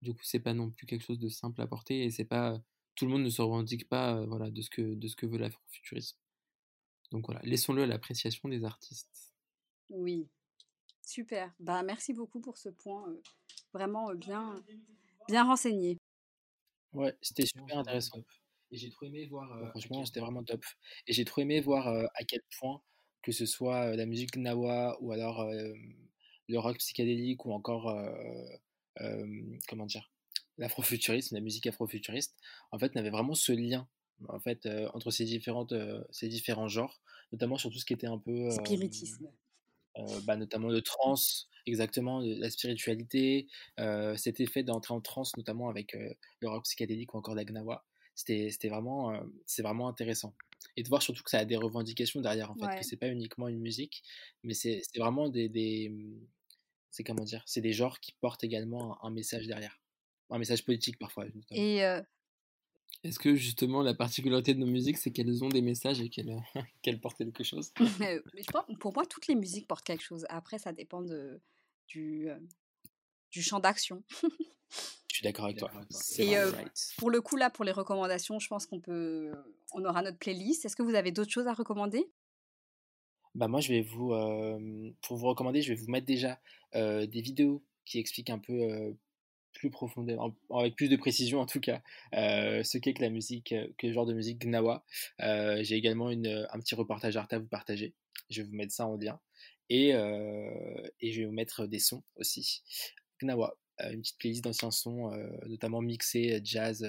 [0.00, 2.61] Du coup, c'est pas non plus quelque chose de simple à porter et c'est pas.
[2.94, 5.38] Tout le monde ne se revendique pas voilà, de, ce que, de ce que veut
[5.38, 6.18] l'afrofuturisme.
[7.11, 9.32] Donc voilà, laissons-le à l'appréciation des artistes.
[9.88, 10.28] Oui,
[11.05, 11.53] super.
[11.61, 13.20] Bah, merci beaucoup pour ce point, euh,
[13.72, 14.55] vraiment euh, bien,
[15.28, 15.98] bien renseigné.
[16.92, 18.18] Ouais, c'était super intéressant.
[18.70, 19.53] Et j'ai trop aimé voir.
[19.53, 20.64] euh, à Franchement, quel c'était vraiment top.
[21.07, 22.82] Et j'ai trop aimé voir euh, à quel point,
[23.22, 25.72] que ce soit euh, la musique gnawa ou alors euh,
[26.48, 28.44] le rock psychédélique ou encore, euh,
[29.00, 29.26] euh,
[29.68, 30.11] comment dire,
[30.59, 32.36] l'afrofuturisme, la musique afrofuturiste,
[32.72, 33.88] en fait, n'avait vraiment ce lien
[34.28, 37.00] en fait, euh, entre ces, différentes, euh, ces différents genres,
[37.32, 38.30] notamment sur tout ce qui était un peu.
[38.46, 39.28] euh, Spiritisme.
[39.99, 43.49] Euh, bah, notamment le trance, exactement, de la spiritualité,
[43.80, 47.45] euh, cet effet d'entrer en trance, notamment avec euh, le rock psychédélique ou encore la
[47.45, 47.84] gnawa.
[48.14, 50.34] C'était vraiment, c'est vraiment intéressant.
[50.76, 52.78] Et de voir surtout que ça a des revendications derrière, en fait, Ouais.
[52.78, 54.03] que c'est pas uniquement une musique,
[54.43, 56.26] mais c'est vraiment des, des hum,
[56.90, 59.80] c'est comment dire, c'est des genres qui portent également un, un message derrière,
[60.30, 61.26] un message politique parfois.
[61.26, 61.62] notamment.
[61.62, 62.03] Et euh,
[63.05, 66.40] Est-ce que justement la particularité de nos musiques, c'est qu'elles ont des messages et qu'elles
[66.82, 67.72] qu'elles portent quelque chose?
[68.00, 70.24] Mais je pense- pour moi, toutes les musiques portent quelque chose.
[70.28, 71.40] Après, ça dépend de,
[71.88, 72.38] du, euh,
[73.30, 74.03] du champ d'action.
[75.12, 75.70] Je suis d'accord avec toi.
[76.16, 76.94] Et euh, right.
[76.96, 79.30] pour le coup, là, pour les recommandations, je pense qu'on peut,
[79.72, 80.64] on aura notre playlist.
[80.64, 82.11] Est-ce que vous avez d'autres choses à recommander?
[83.34, 86.40] Bah moi, je vais vous, euh, pour vous recommander, je vais vous mettre déjà
[86.74, 88.92] euh, des vidéos qui expliquent un peu euh,
[89.53, 91.82] plus profondément, en- avec plus de précision en tout cas,
[92.14, 94.84] euh, ce qu'est que la musique, euh, que le genre de musique gnawa.
[95.20, 97.94] Euh, J'ai également une, un petit reportage Arte à vous partager.
[98.30, 99.20] Je vais vous mettre ça en lien.
[99.68, 102.62] Et, et je vais vous mettre des sons aussi.
[103.22, 105.11] Gnawa, une petite playlist d'anciens sons,
[105.46, 106.86] notamment mixés jazz,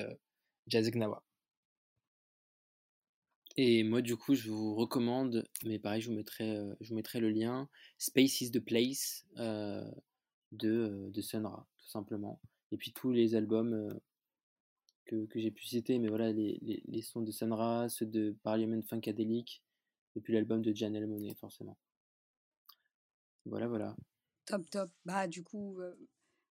[0.67, 1.23] jazz gnawa.
[3.55, 7.19] Et moi, du coup, je vous recommande, mais pareil, je vous mettrai, je vous mettrai
[7.19, 12.39] le lien, Space is the Place de, de Sunra, tout simplement.
[12.73, 13.87] Et puis tous les albums
[15.05, 18.81] que, que j'ai pu citer, mais voilà, les, les, sons de Sunra, ceux de Parliament
[18.81, 19.63] Funkadelic,
[20.15, 21.77] et puis l'album de Janelle Monet, forcément.
[23.45, 23.95] Voilà, voilà.
[24.45, 24.89] Top, top.
[25.05, 25.79] Bah, du coup,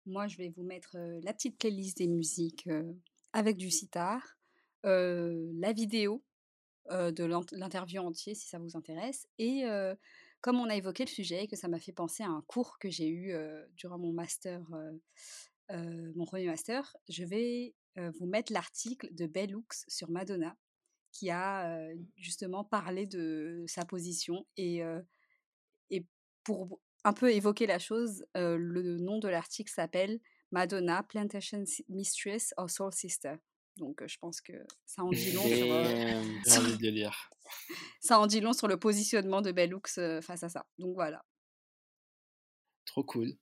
[0.04, 2.68] moi, je vais vous mettre la petite playlist des musiques
[3.32, 4.36] avec du sitar,
[4.84, 6.22] la vidéo
[6.90, 9.26] de l'int- l'interview entier, si ça vous intéresse.
[9.38, 9.64] Et
[10.42, 12.78] comme on a évoqué le sujet, et que ça m'a fait penser à un cours
[12.78, 13.34] que j'ai eu
[13.76, 14.60] durant mon master,
[15.72, 20.56] euh, mon premier master, je vais euh, vous mettre l'article de Bellux sur Madonna,
[21.12, 24.82] qui a euh, justement parlé de sa position et
[25.90, 26.06] et
[26.44, 30.20] pour un peu évoquer la chose, le nom de l'article s'appelle
[30.52, 33.36] Madonna, Plantation Mistress or Soul Sister.
[33.76, 34.52] Donc je pense que
[34.84, 35.66] ça en dit long sur,
[38.00, 39.80] ça en dit long sur le positionnement de Bellux
[40.22, 40.66] face à ça.
[40.78, 41.24] Donc voilà.
[42.84, 43.36] Trop cool.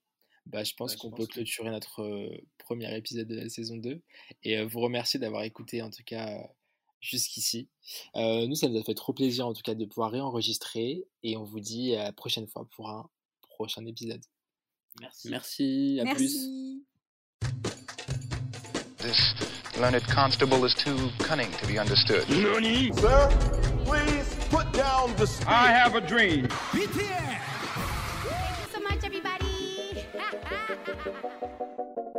[0.49, 2.28] Bah, je pense qu'on peut clôturer notre euh,
[2.59, 4.01] premier épisode de la saison 2
[4.44, 6.42] et euh, vous remercier d'avoir écouté en tout cas euh,
[7.01, 7.68] jusqu'ici.
[8.16, 11.36] Euh, nous, ça nous a fait trop plaisir en tout cas de pouvoir réenregistrer et
[11.36, 13.11] on vous dit à la prochaine fois pour un
[13.42, 14.24] prochain épisode.
[15.01, 15.28] Merci.
[15.28, 16.34] Merci, à plus.
[16.34, 16.84] Merci.
[18.99, 19.34] This
[19.78, 22.24] learned constable is too cunning to be understood.
[22.26, 23.28] Sir,
[23.84, 25.28] please put down the.
[25.46, 26.49] I have a dream.
[26.72, 27.27] BTS.
[30.89, 32.17] Thank you.